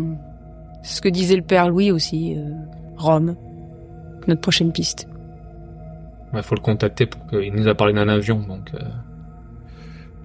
C'est 0.82 0.96
ce 0.96 1.00
que 1.00 1.08
disait 1.08 1.36
le 1.36 1.42
père 1.42 1.68
Louis 1.70 1.90
aussi. 1.90 2.34
euh, 2.36 2.50
Rome. 2.96 3.34
Notre 4.26 4.40
prochaine 4.42 4.72
piste. 4.72 5.08
Il 6.34 6.42
faut 6.42 6.54
le 6.54 6.60
contacter 6.60 7.06
pour 7.06 7.26
qu'il 7.26 7.52
nous 7.54 7.68
a 7.68 7.74
parlé 7.74 7.92
d'un 7.94 8.08
avion, 8.08 8.38
donc. 8.40 8.70
euh, 8.74 8.78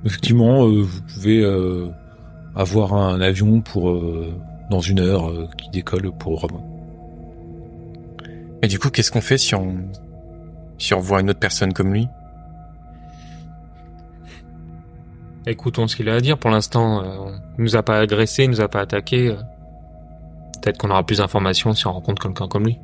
Effectivement, 0.06 0.66
euh, 0.66 0.82
vous 0.82 1.02
pouvez 1.14 1.42
euh, 1.42 1.88
avoir 2.56 2.94
un 2.94 3.22
avion 3.22 3.62
pour 3.62 3.90
euh, 3.90 4.34
dans 4.70 4.82
une 4.82 5.00
heure 5.00 5.30
euh, 5.30 5.48
qui 5.58 5.70
décolle 5.70 6.12
pour 6.12 6.42
Rome. 6.42 6.62
Et 8.62 8.68
du 8.68 8.80
coup, 8.80 8.90
qu'est-ce 8.90 9.12
qu'on 9.12 9.22
fait 9.22 9.38
si 9.38 9.56
on, 9.56 9.78
si 10.78 10.94
on 10.94 11.00
voit 11.00 11.22
une 11.22 11.30
autre 11.30 11.40
personne 11.40 11.72
comme 11.72 11.94
lui? 11.94 12.08
Écoutons 15.46 15.88
ce 15.88 15.96
qu'il 15.96 16.10
a 16.10 16.16
à 16.16 16.20
dire. 16.20 16.38
Pour 16.38 16.50
l'instant, 16.52 17.02
euh, 17.04 17.32
il 17.58 17.64
nous 17.64 17.76
a 17.78 17.84
pas 17.84 18.00
agressé, 18.00 18.44
il 18.44 18.50
nous 18.50 18.62
a 18.62 18.68
pas 18.68 18.82
attaqué. 18.82 19.36
Peut-être 20.62 20.78
qu'on 20.78 20.90
aura 20.90 21.04
plus 21.06 21.18
d'informations 21.20 21.74
si 21.74 21.88
on 21.88 21.94
rencontre 21.94 22.22
quelqu'un 22.24 22.48
comme 22.48 22.66
lui. 22.66 22.80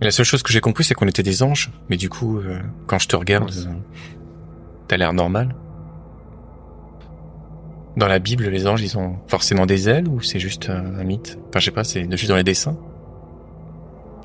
La 0.00 0.10
seule 0.10 0.26
chose 0.26 0.42
que 0.42 0.52
j'ai 0.52 0.60
compris, 0.60 0.84
c'est 0.84 0.94
qu'on 0.94 1.08
était 1.08 1.22
des 1.22 1.42
anges. 1.42 1.70
Mais 1.88 1.96
du 1.96 2.08
coup, 2.08 2.38
euh, 2.38 2.60
quand 2.86 2.98
je 2.98 3.08
te 3.08 3.16
regarde, 3.16 3.50
euh, 3.56 3.72
t'as 4.88 4.96
l'air 4.96 5.12
normal. 5.12 5.54
Dans 7.96 8.08
la 8.08 8.18
Bible, 8.18 8.44
les 8.48 8.66
anges, 8.66 8.82
ils 8.82 8.98
ont 8.98 9.16
forcément 9.26 9.64
des 9.64 9.88
ailes 9.88 10.06
ou 10.08 10.20
c'est 10.20 10.38
juste 10.38 10.68
euh, 10.68 11.00
un 11.00 11.04
mythe? 11.04 11.38
Enfin, 11.48 11.60
je 11.60 11.64
sais 11.64 11.70
pas, 11.70 11.82
c'est 11.84 12.10
juste 12.16 12.28
dans 12.28 12.36
les 12.36 12.44
dessins. 12.44 12.76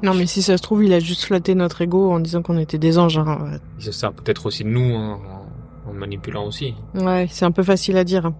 Non 0.03 0.15
mais 0.15 0.25
si 0.25 0.41
ça 0.41 0.57
se 0.57 0.63
trouve 0.63 0.83
il 0.83 0.93
a 0.93 0.99
juste 0.99 1.25
flatté 1.25 1.53
notre 1.53 1.79
ego 1.83 2.11
en 2.11 2.19
disant 2.19 2.41
qu'on 2.41 2.57
était 2.57 2.79
des 2.79 2.97
anges. 2.97 3.19
hein. 3.19 3.59
Il 3.77 3.83
se 3.85 3.91
sert 3.91 4.11
peut-être 4.13 4.47
aussi 4.47 4.63
de 4.63 4.69
nous, 4.69 4.95
hein, 4.95 5.19
en, 5.85 5.91
en 5.91 5.93
manipulant 5.93 6.45
aussi. 6.47 6.73
Ouais 6.95 7.27
c'est 7.29 7.45
un 7.45 7.51
peu 7.51 7.61
facile 7.61 7.97
à 7.97 8.03
dire. 8.03 8.25
hein. 8.25 8.33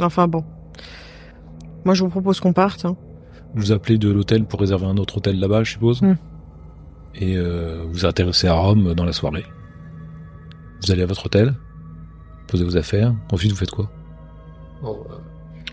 Enfin 0.00 0.28
bon. 0.28 0.44
Moi 1.84 1.94
je 1.94 2.04
vous 2.04 2.10
propose 2.10 2.38
qu'on 2.38 2.52
parte. 2.52 2.84
hein. 2.84 2.94
Vous 3.56 3.72
appelez 3.72 3.98
de 3.98 4.08
l'hôtel 4.08 4.44
pour 4.44 4.60
réserver 4.60 4.86
un 4.86 4.96
autre 4.98 5.16
hôtel 5.16 5.40
là-bas, 5.40 5.64
je 5.64 5.72
suppose? 5.72 6.00
Hmm. 6.00 6.14
Et 7.14 7.36
euh, 7.36 7.82
vous 7.90 8.06
intéressez 8.06 8.46
à 8.46 8.54
Rome 8.54 8.94
dans 8.94 9.04
la 9.04 9.12
soirée. 9.12 9.44
Vous 10.82 10.90
allez 10.92 11.02
à 11.02 11.06
votre 11.06 11.26
hôtel, 11.26 11.54
posez 12.46 12.64
vos 12.64 12.76
affaires. 12.76 13.14
Ensuite, 13.32 13.50
vous 13.50 13.56
faites 13.58 13.70
quoi? 13.70 13.90
Bon, 14.82 14.98
euh, 15.10 15.14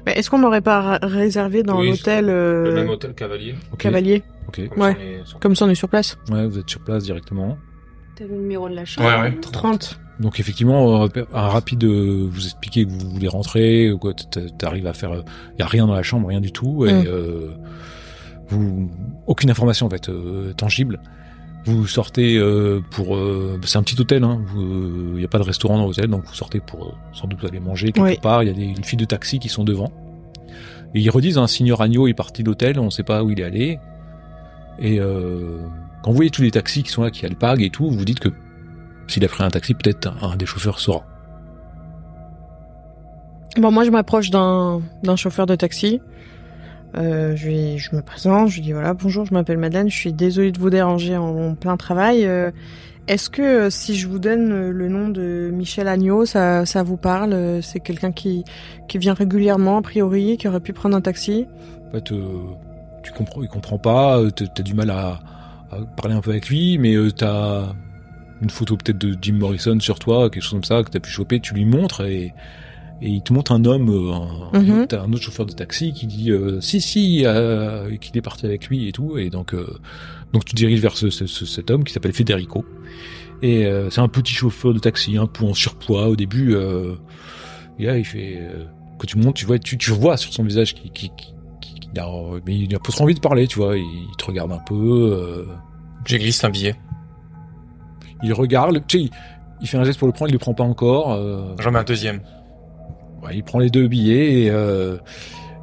Mais 0.06 0.14
Est-ce 0.18 0.30
qu'on 0.30 0.40
n'aurait 0.40 0.62
pas 0.62 1.00
réservé 1.02 1.64
dans 1.64 1.80
Oui, 1.80 1.90
l'hôtel 1.92 2.30
euh, 2.30 2.64
Le 2.66 2.74
même 2.74 2.90
hôtel 2.90 3.14
cavalier. 3.14 3.56
Ok. 3.72 3.80
Cavalier 3.80 4.24
comme 4.70 4.82
Ouais. 4.82 4.94
ça, 4.94 4.98
on 5.00 5.02
est 5.04 5.26
sur- 5.26 5.40
Comme 5.40 5.56
ça 5.56 5.66
on 5.66 5.70
est 5.70 5.76
sur 5.76 5.90
place. 5.90 6.18
Ouais, 6.32 6.48
vous 6.48 6.58
êtes 6.60 6.70
sur 6.70 6.80
place 6.82 7.04
directement. 7.04 7.58
T'as 8.16 8.26
le 8.26 8.36
numéro 8.38 8.68
de 8.70 8.76
la 8.76 8.86
chambre 8.86 9.08
Ouais, 9.08 9.22
ouais. 9.30 9.38
30. 9.42 10.00
Donc 10.20 10.40
effectivement, 10.40 11.04
euh, 11.04 11.08
un 11.34 11.48
rapide, 11.50 11.84
euh, 11.84 12.28
vous 12.32 12.46
expliquez 12.46 12.86
que 12.86 12.90
vous 12.90 13.10
voulez 13.12 13.28
rentrer, 13.28 13.92
ou 13.92 14.00
quoi, 14.00 14.14
t'arrives 14.58 14.88
à 14.88 14.94
faire, 14.94 15.14
il 15.14 15.60
y 15.60 15.62
a 15.62 15.68
rien 15.68 15.86
dans 15.86 15.94
la 15.94 16.02
chambre, 16.02 16.28
rien 16.30 16.42
du 16.42 16.52
tout, 16.52 16.86
et 16.88 16.94
Mm. 16.94 17.04
euh, 17.08 17.50
vous, 18.50 18.90
aucune 19.28 19.52
information 19.52 19.86
en 19.86 19.90
fait 19.90 20.10
euh, 20.10 20.54
tangible. 20.54 21.00
Vous 21.68 21.86
sortez 21.86 22.38
euh, 22.38 22.82
pour, 22.92 23.16
euh, 23.18 23.60
c'est 23.66 23.78
un 23.78 23.84
petit 23.84 24.00
hôtel, 24.00 24.24
hein, 24.24 24.42
il 24.56 25.16
n'y 25.16 25.26
a 25.26 25.28
pas 25.28 25.38
de 25.38 25.44
restaurant 25.44 25.78
dans 25.78 25.86
l'hôtel, 25.86 26.08
donc 26.08 26.24
vous 26.26 26.34
sortez 26.34 26.62
pour 26.62 26.86
euh, 26.86 26.92
sans 27.12 27.28
doute 27.28 27.44
aller 27.44 27.60
manger 27.60 27.92
quelque 27.92 28.06
Oui. 28.06 28.18
part. 28.22 28.42
Il 28.42 28.48
y 28.48 28.50
a 28.50 28.54
des 28.54 28.64
une 28.64 28.84
file 28.86 29.00
de 29.00 29.06
taxis 29.06 29.40
qui 29.40 29.50
sont 29.50 29.66
devant. 29.66 29.92
Et 30.96 31.02
ils 31.02 31.10
redisent, 31.10 31.38
un 31.38 31.48
signor 31.48 31.82
Agneau 31.82 32.08
est 32.08 32.14
parti 32.14 32.42
de 32.42 32.48
l'hôtel, 32.48 32.80
on 32.80 32.86
ne 32.86 32.90
sait 32.90 33.04
pas 33.04 33.22
où 33.24 33.30
il 33.32 33.40
est 33.42 33.44
allé. 33.44 33.80
Et 34.80 34.98
Quand 34.98 36.12
vous 36.12 36.16
voyez 36.16 36.30
tous 36.32 36.42
les 36.44 36.52
taxis 36.52 36.84
qui 36.84 36.92
sont 36.92 37.04
là, 37.04 37.12
qui 37.12 37.26
alpaguent 37.26 37.64
et 37.64 37.70
tout, 37.70 37.90
vous 37.90 38.06
dites 38.06 38.20
que 38.20 38.30
s'il 39.08 39.26
a 39.26 39.28
pris 39.28 39.44
un 39.44 39.50
taxi, 39.50 39.74
peut-être 39.74 40.14
un, 40.22 40.36
des 40.38 40.46
chauffeurs 40.46 40.80
saura. 40.80 41.04
Bon, 43.58 43.72
moi, 43.72 43.84
je 43.84 43.90
m'approche 43.90 44.30
d'un 44.30 44.82
chauffeur 45.16 45.46
de 45.46 45.56
taxi. 45.56 46.00
Euh, 46.96 47.36
je, 47.36 47.78
je 47.78 47.96
me 47.96 48.02
présente, 48.02 48.50
je 48.50 48.56
lui 48.56 48.62
dis 48.62 48.72
voilà, 48.72 48.94
bonjour, 48.94 49.26
je 49.26 49.34
m'appelle 49.34 49.58
Madeleine, 49.58 49.90
je 49.90 49.96
suis 49.96 50.14
désolée 50.14 50.52
de 50.52 50.60
vous 50.60 50.70
déranger 50.70 51.18
en, 51.18 51.56
plein 51.56 51.78
travail. 51.78 52.26
Euh, 52.26 52.52
Est-ce 53.08 53.30
que 53.30 53.42
euh, 53.42 53.70
si 53.70 53.96
je 53.96 54.08
vous 54.08 54.20
donne 54.20 54.70
le 54.70 54.90
nom 54.90 55.10
de 55.10 55.52
Michel 55.54 55.88
Agneau, 55.88 56.26
ça, 56.26 56.66
ça 56.66 56.84
vous 56.84 56.98
parle 56.98 57.62
C'est 57.62 57.80
quelqu'un 57.80 58.12
qui, 58.12 58.44
qui 58.88 58.98
vient 58.98 59.14
régulièrement, 59.14 59.78
a 59.78 59.82
priori, 59.82 60.38
qui 60.38 60.48
aurait 60.48 60.60
pu 60.60 60.74
prendre 60.74 60.96
un 60.96 61.02
taxi? 61.02 61.46
En 61.90 61.92
fait, 61.92 62.14
tu 63.04 63.12
comprends, 63.12 63.42
il 63.42 63.50
comprend 63.50 63.78
pas, 63.78 64.20
t'as 64.32 64.64
du 64.64 64.74
mal 64.74 64.90
à, 64.90 65.20
à 65.72 65.78
parler 65.96 66.16
un 66.16 66.22
peu 66.22 66.32
avec 66.32 66.50
lui, 66.50 66.78
mais 66.78 66.96
t'as 67.16 67.74
une 68.42 68.50
photo 68.50 68.78
peut-être 68.78 68.98
de 68.98 69.18
Jim 69.22 69.34
Morrison 69.34 69.80
sur 69.80 70.00
toi, 70.00 70.30
quelque 70.30 70.44
chose 70.44 70.52
comme 70.52 70.64
ça, 70.64 70.84
que 70.84 70.90
t'as 70.90 71.00
pu 71.00 71.10
choper, 71.10 71.40
tu 71.40 71.54
lui 71.54 71.66
montres 71.66 72.02
et, 72.02 72.34
et 73.02 73.10
il 73.10 73.22
te 73.22 73.32
montre 73.34 73.52
un 73.52 73.64
homme, 73.66 73.90
euh, 73.90 74.12
un, 74.14 74.60
Mhm. 74.62 74.72
un 74.72 74.82
autre- 74.84 75.00
un 75.00 75.14
autre 75.14 75.22
chauffeur 75.24 75.46
de 75.46 75.52
taxi 75.54 75.94
qui 75.94 76.08
dit 76.08 76.32
euh, 76.32 76.60
si 76.62 76.82
si, 76.82 77.24
euh, 77.26 77.90
et 77.92 77.98
qu'il 78.00 78.18
est 78.18 78.22
parti 78.22 78.46
avec 78.46 78.68
lui 78.68 78.88
et 78.88 78.92
tout, 78.92 79.18
et 79.18 79.30
donc 79.30 79.54
euh, 79.54 79.68
donc 80.34 80.46
tu 80.46 80.52
te 80.54 80.58
diriges 80.58 80.80
vers 80.82 80.96
ce, 80.98 81.10
ce- 81.10 81.28
ce- 81.28 81.46
cet 81.46 81.70
homme 81.72 81.84
qui 81.84 81.94
s'appelle 81.94 82.14
Federico. 82.14 82.66
Et 83.44 83.66
euh, 83.68 83.90
c'est 83.92 84.02
un 84.02 84.08
petit 84.08 84.34
chauffeur 84.34 84.74
de 84.74 84.80
taxi, 84.80 85.16
un 85.18 85.28
peu 85.28 85.46
en 85.46 85.54
surpoids 85.54 86.08
au 86.08 86.16
début. 86.16 86.56
Euh, 86.56 86.96
et 87.78 87.86
là, 87.86 87.98
il 87.98 88.04
fait 88.06 88.40
euh, 88.42 88.66
quand 88.98 89.06
tu 89.06 89.18
montes, 89.20 89.36
tu 89.36 89.46
vois, 89.46 89.60
tu, 89.60 89.78
tu 89.78 89.92
vois 89.92 90.18
sur 90.18 90.34
son 90.34 90.44
visage 90.44 90.74
qui 90.74 90.90
qui, 90.90 91.10
qui, 91.16 91.34
qui- 91.62 91.80
qu'il 91.80 92.00
a, 92.00 92.08
mais 92.48 92.58
il 92.58 92.74
a 92.76 92.80
pas 92.80 92.92
trop 92.92 93.04
envie 93.04 93.14
de 93.14 93.20
parler, 93.20 93.46
tu 93.46 93.60
vois. 93.60 93.78
Il 93.78 93.86
te 94.18 94.26
regarde 94.26 94.52
un 94.52 94.58
peu. 94.58 94.74
euh, 94.76 95.46
J'ai 96.06 96.18
glissé 96.18 96.48
un 96.48 96.50
billet. 96.50 96.74
il 98.24 98.34
regarde, 98.34 98.82
tu 98.88 98.98
sais, 98.98 99.04
il, 99.06 99.10
il 99.62 99.68
fait 99.68 99.78
un 99.78 99.84
geste 99.84 100.00
pour 100.00 100.08
le 100.08 100.14
prendre, 100.14 100.30
il 100.30 100.34
le 100.34 100.40
prend 100.40 100.54
pas 100.56 100.64
encore. 100.64 101.14
euh, 101.14 101.54
J'en 101.60 101.72
mets 101.72 101.80
un 101.80 101.84
deuxième. 101.84 102.22
Ouais, 103.24 103.36
il 103.38 103.44
prend 103.44 103.60
les 103.60 103.70
deux 103.70 103.88
billets 103.88 104.44
et, 104.44 104.50
euh, 104.52 104.98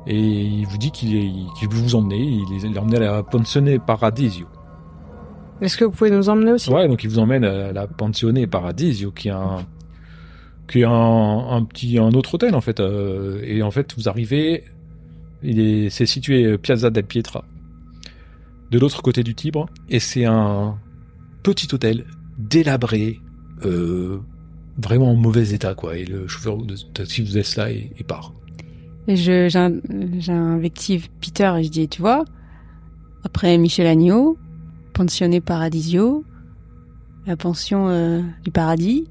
et 0.06 0.18
il 0.18 0.66
vous 0.66 0.78
dit 0.78 0.90
qu'il 0.90 1.14
est- 1.16 1.66
veut 1.70 1.80
vous 1.80 1.94
emmener. 1.94 2.18
Il 2.18 2.46
les 2.52 2.78
emmené 2.78 2.96
à 2.96 3.00
la 3.00 3.22
Pensione 3.22 3.78
Paradisio. 3.78 4.46
Est-ce 5.60 5.76
que 5.76 5.84
vous 5.84 5.92
pouvez 5.92 6.10
nous 6.10 6.28
emmener 6.28 6.52
aussi? 6.52 6.70
Ouais, 6.70 6.88
donc 6.88 7.04
il 7.04 7.10
vous 7.10 7.18
emmène 7.18 7.44
à 7.44 7.72
la 7.72 7.86
Pensione 7.86 8.46
Paradisio, 8.46 9.12
qui 9.12 9.28
est 9.28 9.32
un, 9.32 9.64
qui 10.68 10.80
est 10.80 10.84
un, 10.84 10.90
un 10.90 11.62
petit, 11.64 11.98
un 11.98 12.10
autre 12.10 12.34
hôtel 12.34 12.54
en 12.54 12.60
fait. 12.60 12.80
euh, 12.80 13.40
et 13.44 13.62
en 13.62 13.70
fait, 13.70 13.94
vous 13.96 14.08
arrivez, 14.08 14.64
il 15.42 15.60
est, 15.60 15.90
c'est 15.90 16.06
situé 16.06 16.58
Piazza 16.58 16.90
del 16.90 17.04
Pietra, 17.04 17.44
de 18.70 18.78
l'autre 18.78 19.00
côté 19.02 19.22
du 19.22 19.34
Tibre, 19.34 19.66
et 19.88 20.00
c'est 20.00 20.24
un 20.24 20.76
petit 21.42 21.68
hôtel 21.72 22.04
délabré, 22.36 23.20
euh, 23.64 24.18
vraiment 24.78 25.10
en 25.12 25.14
mauvais 25.16 25.50
état 25.52 25.74
quoi. 25.74 25.96
Et 25.96 26.04
le 26.04 26.26
chauffeur 26.28 26.58
de 26.58 26.74
taxi 26.76 27.22
vous 27.22 27.34
laisse 27.34 27.56
là 27.56 27.70
et, 27.70 27.90
et 27.98 28.04
part. 28.04 28.32
Et 29.06 29.16
je, 29.16 29.48
j'in- 29.48 29.80
j'invective 30.18 31.08
Peter 31.20 31.52
et 31.58 31.64
je 31.64 31.68
dis, 31.70 31.88
tu 31.88 32.00
vois, 32.00 32.24
après 33.24 33.56
Michel 33.58 33.86
Agneau, 33.86 34.38
pensionné 34.94 35.40
Paradisio, 35.40 36.24
la 37.26 37.36
pension 37.36 37.88
euh, 37.88 38.22
du 38.44 38.50
paradis, 38.50 39.06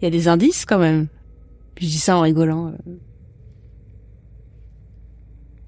il 0.00 0.04
y 0.04 0.06
a 0.06 0.10
des 0.10 0.26
indices 0.28 0.64
quand 0.64 0.78
même. 0.78 1.06
Puis 1.74 1.86
je 1.86 1.90
dis 1.92 1.98
ça 1.98 2.16
en 2.16 2.20
rigolant. 2.22 2.68
euh. 2.68 2.72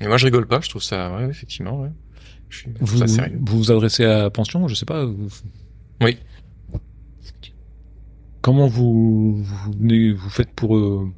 Mais 0.01 0.07
moi, 0.07 0.16
je 0.16 0.27
rigole 0.27 0.47
pas. 0.47 0.61
Je 0.61 0.68
trouve 0.68 0.83
ça, 0.83 1.14
ouais, 1.16 1.29
effectivement, 1.29 1.81
ouais. 1.83 1.90
Je 2.49 2.59
suis, 2.59 2.71
je 2.81 2.85
Vous 2.85 2.99
ça 2.99 3.07
sérieux. 3.09 3.38
vous, 3.40 3.59
vous 3.59 3.71
adressez 3.73 4.05
à 4.05 4.23
la 4.23 4.31
pension, 4.31 4.66
je 4.68 4.75
sais 4.75 4.87
pas. 4.87 5.05
vous- 5.05 5.29
Oui. 6.03 6.16
Comment 8.42 8.66
vous 8.66 9.42
vous, 9.42 9.72
vous 10.16 10.31
faites 10.31 10.53
pour 10.53 10.77
euh, 10.77 11.11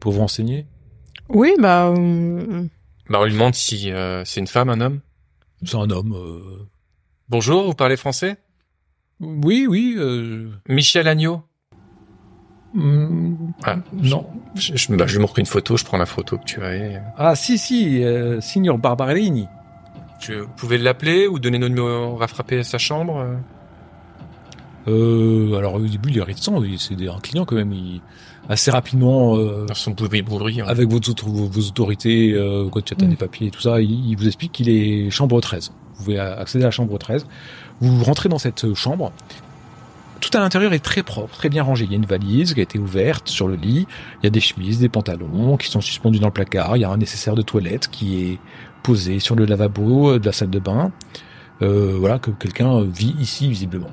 pour 0.00 0.12
vous 0.12 0.20
renseigner? 0.20 0.66
Oui, 1.28 1.52
bah. 1.60 1.88
euh, 1.88 2.64
Bah, 3.08 3.18
on 3.20 3.24
lui 3.24 3.32
demande 3.32 3.54
si 3.54 3.90
euh, 3.92 4.24
c'est 4.24 4.40
une 4.40 4.46
femme, 4.46 4.68
un 4.70 4.80
homme? 4.80 5.00
C'est 5.64 5.76
un 5.76 5.90
homme. 5.90 6.14
euh, 6.14 6.66
Bonjour, 7.28 7.64
vous 7.64 7.74
parlez 7.74 7.96
français? 7.96 8.36
Oui, 9.20 9.66
oui. 9.68 9.94
euh, 9.98 10.50
Michel 10.68 11.06
Agneau? 11.06 11.42
mm, 12.74 13.34
Ah, 13.64 13.76
non. 13.92 14.26
Je, 14.56 14.76
je, 14.76 14.92
bah, 14.94 15.06
je 15.06 15.14
lui 15.16 15.20
montre 15.22 15.38
une 15.38 15.46
photo, 15.46 15.76
je 15.76 15.84
prends 15.84 15.98
la 15.98 16.06
photo 16.06 16.36
que 16.38 16.44
tu 16.44 16.62
as. 16.62 16.74
et- 16.74 17.00
Ah 17.16 17.34
si 17.36 17.58
si, 17.58 18.02
euh, 18.02 18.40
Signor 18.40 18.78
Barbarellini. 18.78 19.46
Tu, 20.18 20.36
vous 20.40 20.48
pouvez 20.56 20.78
l'appeler 20.78 21.26
ou 21.26 21.38
donner 21.38 21.58
nos 21.58 21.68
numéros 21.68 22.20
à 22.22 22.26
frapper 22.28 22.58
à 22.58 22.64
sa 22.64 22.78
chambre 22.78 23.38
euh 24.88 25.52
Euh, 25.52 25.56
alors 25.58 25.74
au 25.74 25.80
début 25.80 26.10
il 26.10 26.18
est 26.18 26.22
réticent, 26.22 26.50
il- 26.64 26.78
c'est 26.78 26.94
des- 26.96 27.08
un 27.08 27.18
client 27.20 27.44
quand 27.44 27.56
même. 27.56 27.72
Il, 27.72 28.00
assez 28.48 28.70
rapidement, 28.72 29.36
euh, 29.36 29.66
hein. 30.60 30.64
avec 30.68 30.92
autre- 30.92 31.24
vos, 31.26 31.46
vos 31.46 31.60
autorités, 31.68 32.32
euh, 32.32 32.68
quand 32.70 32.82
tu 32.84 32.94
as 33.00 33.04
Mm. 33.04 33.10
des 33.10 33.16
papiers 33.16 33.46
et 33.46 33.50
tout 33.50 33.60
ça, 33.60 33.80
il, 33.80 34.08
il 34.10 34.16
vous 34.16 34.26
explique 34.26 34.50
qu'il 34.52 34.68
est 34.68 35.10
chambre 35.10 35.40
13. 35.40 35.70
Vous 35.96 36.04
pouvez 36.04 36.18
accéder 36.18 36.64
à 36.64 36.68
la 36.68 36.70
chambre 36.72 36.98
13. 36.98 37.26
Vous 37.80 38.02
rentrez 38.02 38.28
dans 38.28 38.38
cette 38.38 38.74
chambre. 38.74 39.12
Tout 40.20 40.30
à 40.36 40.40
l'intérieur 40.40 40.72
est 40.72 40.78
très 40.80 41.02
propre, 41.02 41.36
très 41.36 41.48
bien 41.48 41.62
rangé. 41.64 41.84
Il 41.84 41.90
y 41.90 41.94
a 41.94 41.96
une 41.98 42.04
valise 42.06 42.54
qui 42.54 42.60
a 42.60 42.62
été 42.62 42.78
ouverte 42.78 43.28
sur 43.28 43.46
le 43.48 43.54
lit. 43.56 43.86
Il 44.22 44.24
y 44.24 44.26
a 44.26 44.30
des 44.30 44.40
chemises, 44.40 44.78
des 44.78 44.88
pantalons 44.88 45.56
qui 45.56 45.68
sont 45.68 45.80
suspendus 45.80 46.18
dans 46.20 46.28
le 46.28 46.32
placard. 46.32 46.76
Il 46.76 46.80
y 46.80 46.84
a 46.84 46.90
un 46.90 46.96
nécessaire 46.96 47.34
de 47.34 47.42
toilette 47.42 47.88
qui 47.90 48.22
est 48.24 48.38
posé 48.84 49.18
sur 49.20 49.34
le 49.36 49.44
lavabo 49.46 50.18
de 50.18 50.26
la 50.26 50.32
salle 50.32 50.50
de 50.50 50.58
bain. 50.60 50.90
Euh, 51.60 51.96
voilà, 51.98 52.18
que 52.18 52.30
quelqu'un 52.30 52.82
vit 52.82 53.14
ici 53.20 53.48
visiblement. 53.48 53.90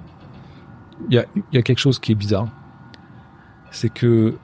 Il 1.07 1.15
y 1.15 1.17
a, 1.17 1.25
y 1.53 1.57
a 1.57 1.61
quelque 1.61 1.79
chose 1.79 1.99
qui 1.99 2.11
est 2.11 2.15
bizarre. 2.15 2.47
C'est 3.71 3.89
que 3.89 4.37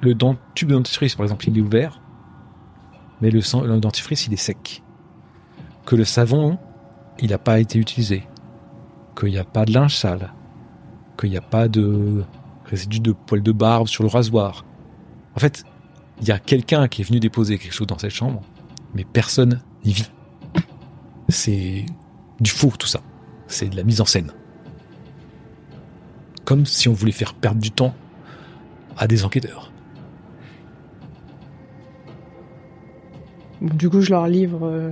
le 0.00 0.14
dent- 0.14 0.36
tube 0.54 0.68
de 0.68 0.74
dentifrice, 0.74 1.14
par 1.14 1.24
exemple, 1.24 1.48
il 1.48 1.56
est 1.58 1.60
ouvert, 1.60 2.00
mais 3.20 3.30
le, 3.30 3.40
sang- 3.40 3.62
dentifrice, 3.78 4.26
il 4.26 4.32
est 4.32 4.36
sec. 4.36 4.82
Que 5.86 5.94
le 5.96 6.04
savon, 6.04 6.58
il 7.20 7.30
n'a 7.30 7.38
pas 7.38 7.60
été 7.60 7.78
utilisé. 7.78 8.24
Qu'il 9.18 9.28
n'y 9.30 9.38
a 9.38 9.44
pas 9.44 9.64
de 9.64 9.72
linge 9.72 9.94
sale. 9.96 10.32
Qu'il 11.18 11.30
n'y 11.30 11.36
a 11.36 11.40
pas 11.42 11.68
de 11.68 12.24
résidus 12.64 13.00
de 13.00 13.12
poils 13.12 13.42
de 13.42 13.52
barbe 13.52 13.86
sur 13.86 14.02
le 14.02 14.08
rasoir. 14.08 14.64
En 15.36 15.40
fait, 15.40 15.64
il 16.20 16.26
y 16.28 16.32
a 16.32 16.38
quelqu'un 16.38 16.88
qui 16.88 17.02
est 17.02 17.04
venu 17.04 17.20
déposer 17.20 17.58
quelque 17.58 17.72
chose 17.74 17.86
dans 17.86 17.98
cette 17.98 18.10
chambre, 18.10 18.42
mais 18.94 19.04
personne 19.04 19.60
n'y 19.84 19.92
vit. 19.92 20.10
C'est 21.28 21.86
du 22.40 22.50
faux, 22.50 22.72
tout 22.78 22.86
ça. 22.86 23.00
C'est 23.46 23.68
de 23.68 23.76
la 23.76 23.84
mise 23.84 24.00
en 24.00 24.04
scène. 24.04 24.32
Comme 26.52 26.66
si 26.66 26.86
on 26.86 26.92
voulait 26.92 27.12
faire 27.12 27.32
perdre 27.32 27.62
du 27.62 27.70
temps 27.70 27.94
à 28.98 29.06
des 29.06 29.24
enquêteurs. 29.24 29.72
Du 33.62 33.88
coup, 33.88 34.02
je 34.02 34.10
leur 34.10 34.28
livre, 34.28 34.66
euh, 34.66 34.90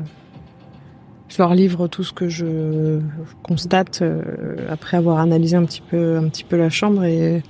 je 1.29 1.37
leur 1.37 1.55
livre 1.55 1.87
tout 1.87 2.03
ce 2.03 2.15
que 2.15 2.31
je 2.31 3.01
constate 3.43 4.01
euh, 4.01 4.23
après 4.71 4.97
avoir 4.97 5.19
analysé 5.19 5.55
un 5.55 5.67
petit 5.67 5.83
peu, 5.83 6.17
un 6.17 6.31
petit 6.31 6.45
peu 6.45 6.57
la 6.57 6.71
chambre 6.71 7.05
et 7.05 7.43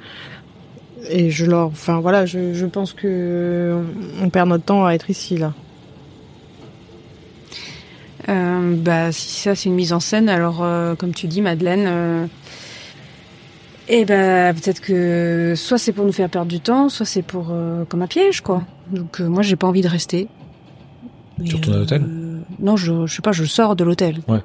et 1.09 1.31
je 1.31 1.47
leur, 1.47 1.69
enfin 1.69 2.01
voilà, 2.01 2.27
je, 2.27 2.53
je 2.53 2.67
pense 2.67 2.93
que 2.93 3.81
on 4.21 4.29
perd 4.29 4.49
notre 4.49 4.65
temps 4.65 4.87
à 4.87 4.95
être 4.95 5.09
ici 5.09 5.37
là. 5.37 5.55
Euh, 8.29 8.75
bah, 8.77 9.13
si 9.13 9.41
ça 9.41 9.55
c'est 9.55 9.69
une 9.69 9.77
mise 9.77 9.93
en 9.93 10.01
scène, 10.01 10.29
alors 10.29 10.65
euh, 10.65 10.97
comme 10.97 11.15
tu 11.15 11.29
dis, 11.29 11.43
Madeleine, 11.43 11.85
euh, 11.87 12.27
eh 13.91 14.05
ben 14.05 14.55
peut-être 14.55 14.81
que 14.81 15.55
soit 15.57 15.79
c'est 15.79 15.93
pour 15.93 16.05
nous 16.05 16.13
faire 16.13 16.29
perdre 16.31 16.51
du 16.51 16.61
temps, 16.61 16.89
soit 16.89 17.07
c'est 17.07 17.23
pour 17.23 17.49
euh, 17.51 17.85
comme 17.85 18.03
un 18.03 18.07
piège, 18.07 18.41
quoi. 18.41 18.63
Donc 18.93 19.21
euh, 19.21 19.29
moi 19.29 19.43
j'ai 19.43 19.57
pas 19.57 19.67
envie 19.67 19.83
de 19.83 19.89
rester. 19.89 20.29
Tu 21.45 21.51
Et, 21.53 21.55
retournes 21.57 21.77
à 21.77 21.79
l'hôtel? 21.79 22.03
euh, 22.03 22.41
Non, 22.59 22.77
je, 22.77 23.07
je 23.07 23.15
sais 23.15 23.23
pas, 23.23 23.33
je 23.33 23.45
sors 23.45 23.75
de 23.77 23.85
l'hôtel. 23.85 24.19
Ouais. 24.29 24.41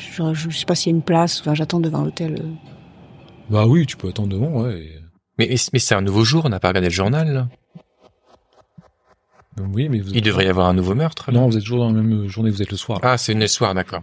Je, 0.00 0.34
je 0.34 0.50
sais 0.56 0.64
pas 0.66 0.74
s'il 0.74 0.90
y 0.92 0.94
a 0.94 0.96
une 0.96 1.02
place. 1.02 1.40
Enfin, 1.40 1.54
j'attends 1.54 1.80
devant 1.80 2.02
l'hôtel. 2.02 2.42
Bah 3.50 3.66
oui, 3.66 3.86
tu 3.86 3.96
peux 3.96 4.08
attendre 4.08 4.28
devant, 4.30 4.62
ouais. 4.62 4.78
et- 4.80 4.92
Mais, 5.38 5.46
mais, 5.50 5.56
mais 5.72 5.78
c'est 5.78 5.94
un 5.94 6.00
nouveau 6.00 6.24
jour, 6.24 6.42
on 6.46 6.48
n'a 6.48 6.58
pas 6.60 6.68
regardé 6.68 6.88
le 6.88 6.94
journal. 6.94 7.32
Là. 7.32 7.48
Oui, 9.72 9.88
mais 9.88 10.00
vous 10.00 10.10
Il 10.12 10.22
devrait 10.22 10.46
y 10.46 10.48
avoir 10.48 10.68
un 10.68 10.74
nouveau 10.74 10.94
meurtre. 10.94 11.30
là. 11.30 11.38
Non, 11.38 11.46
vous 11.48 11.56
êtes 11.56 11.62
toujours 11.62 11.78
dans 11.80 11.92
la 11.92 12.02
même 12.02 12.26
journée, 12.28 12.50
vous 12.50 12.60
êtes 12.62 12.70
le 12.72 12.76
soir. 12.76 12.98
Ah, 13.02 13.16
c'est 13.18 13.32
une 13.32 13.40
le 13.40 13.46
soir, 13.46 13.72
d'accord. 13.74 14.02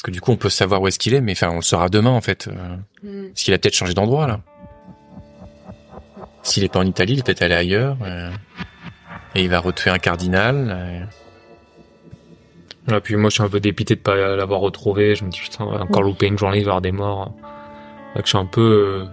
Parce 0.00 0.06
que 0.06 0.12
du 0.12 0.22
coup, 0.22 0.32
on 0.32 0.36
peut 0.36 0.48
savoir 0.48 0.80
où 0.80 0.88
est-ce 0.88 0.98
qu'il 0.98 1.12
est, 1.12 1.20
mais 1.20 1.32
enfin, 1.32 1.50
on 1.50 1.56
le 1.56 1.60
saura 1.60 1.90
demain 1.90 2.08
en 2.08 2.22
fait. 2.22 2.48
Euh, 2.48 2.76
Parce 3.28 3.42
qu'il 3.42 3.52
a 3.52 3.58
peut-être 3.58 3.74
changé 3.74 3.92
d'endroit 3.92 4.26
là. 4.26 4.40
S'il 6.42 6.64
est 6.64 6.72
pas 6.72 6.78
en 6.78 6.86
Italie, 6.86 7.12
il 7.12 7.18
est 7.18 7.22
peut-être 7.22 7.42
allé 7.42 7.54
ailleurs. 7.54 7.98
euh, 8.02 8.30
et 9.34 9.42
il 9.42 9.50
va 9.50 9.58
retuer 9.58 9.90
un 9.90 9.98
cardinal. 9.98 11.04
euh. 12.88 12.96
Et 12.96 13.00
puis 13.00 13.16
moi, 13.16 13.28
je 13.28 13.34
suis 13.34 13.42
un 13.42 13.50
peu 13.50 13.60
dépité 13.60 13.94
de 13.94 14.00
pas 14.00 14.16
l'avoir 14.36 14.60
retrouvé. 14.60 15.14
Je 15.16 15.22
me 15.26 15.30
dis, 15.30 15.38
putain, 15.38 15.64
on 15.66 15.72
va 15.72 15.82
encore 15.82 16.02
loupé 16.02 16.28
une 16.28 16.38
journée, 16.38 16.60
il 16.60 16.64
va 16.64 16.68
y 16.68 16.70
avoir 16.70 16.80
des 16.80 16.92
morts. 16.92 17.26
Donc, 18.14 18.24
je 18.24 18.28
suis 18.30 18.38
un 18.38 18.46
peu, 18.46 19.02
euh, 19.02 19.04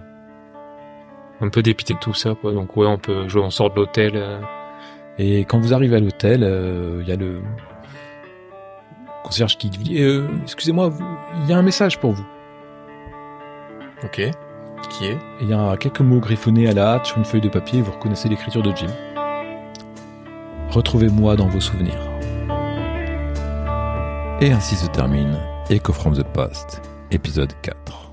un 1.42 1.50
peu 1.50 1.60
dépité 1.62 1.92
de 1.92 1.98
tout 1.98 2.14
ça, 2.14 2.34
quoi. 2.34 2.52
Donc, 2.52 2.74
ouais, 2.78 2.86
on 2.86 2.96
peut 2.96 3.28
jouer, 3.28 3.42
on 3.42 3.50
sort 3.50 3.68
de 3.68 3.76
l'hôtel. 3.76 4.40
Et 5.18 5.40
quand 5.40 5.58
vous 5.60 5.74
arrivez 5.74 5.96
à 5.96 6.00
l'hôtel, 6.00 6.42
euh, 6.44 7.00
il 7.02 7.08
y 7.10 7.12
a 7.12 7.16
le... 7.16 7.42
concierge 9.28 9.58
qui 9.58 9.70
dit 9.70 10.02
euh, 10.02 10.26
Excusez-moi, 10.42 10.90
il 11.42 11.50
y 11.50 11.52
a 11.52 11.58
un 11.58 11.62
message 11.62 11.98
pour 11.98 12.12
vous. 12.12 12.26
Ok. 14.02 14.22
Qui 14.90 15.06
est? 15.06 15.18
Il 15.40 15.48
y 15.48 15.52
a 15.52 15.76
quelques 15.76 16.00
mots 16.00 16.20
griffonnés 16.20 16.68
à 16.68 16.72
la 16.72 16.94
hâte 16.94 17.06
sur 17.06 17.18
une 17.18 17.24
feuille 17.24 17.40
de 17.40 17.48
papier 17.48 17.80
et 17.80 17.82
vous 17.82 17.92
reconnaissez 17.92 18.28
l'écriture 18.28 18.62
de 18.62 18.74
Jim. 18.74 18.86
Retrouvez-moi 20.70 21.36
dans 21.36 21.48
vos 21.48 21.60
souvenirs. 21.60 22.00
Et 24.40 24.52
ainsi 24.52 24.76
se 24.76 24.86
termine 24.86 25.38
Echo 25.68 25.92
from 25.92 26.14
the 26.16 26.22
Past, 26.22 26.80
épisode 27.10 27.52
4. 27.62 28.07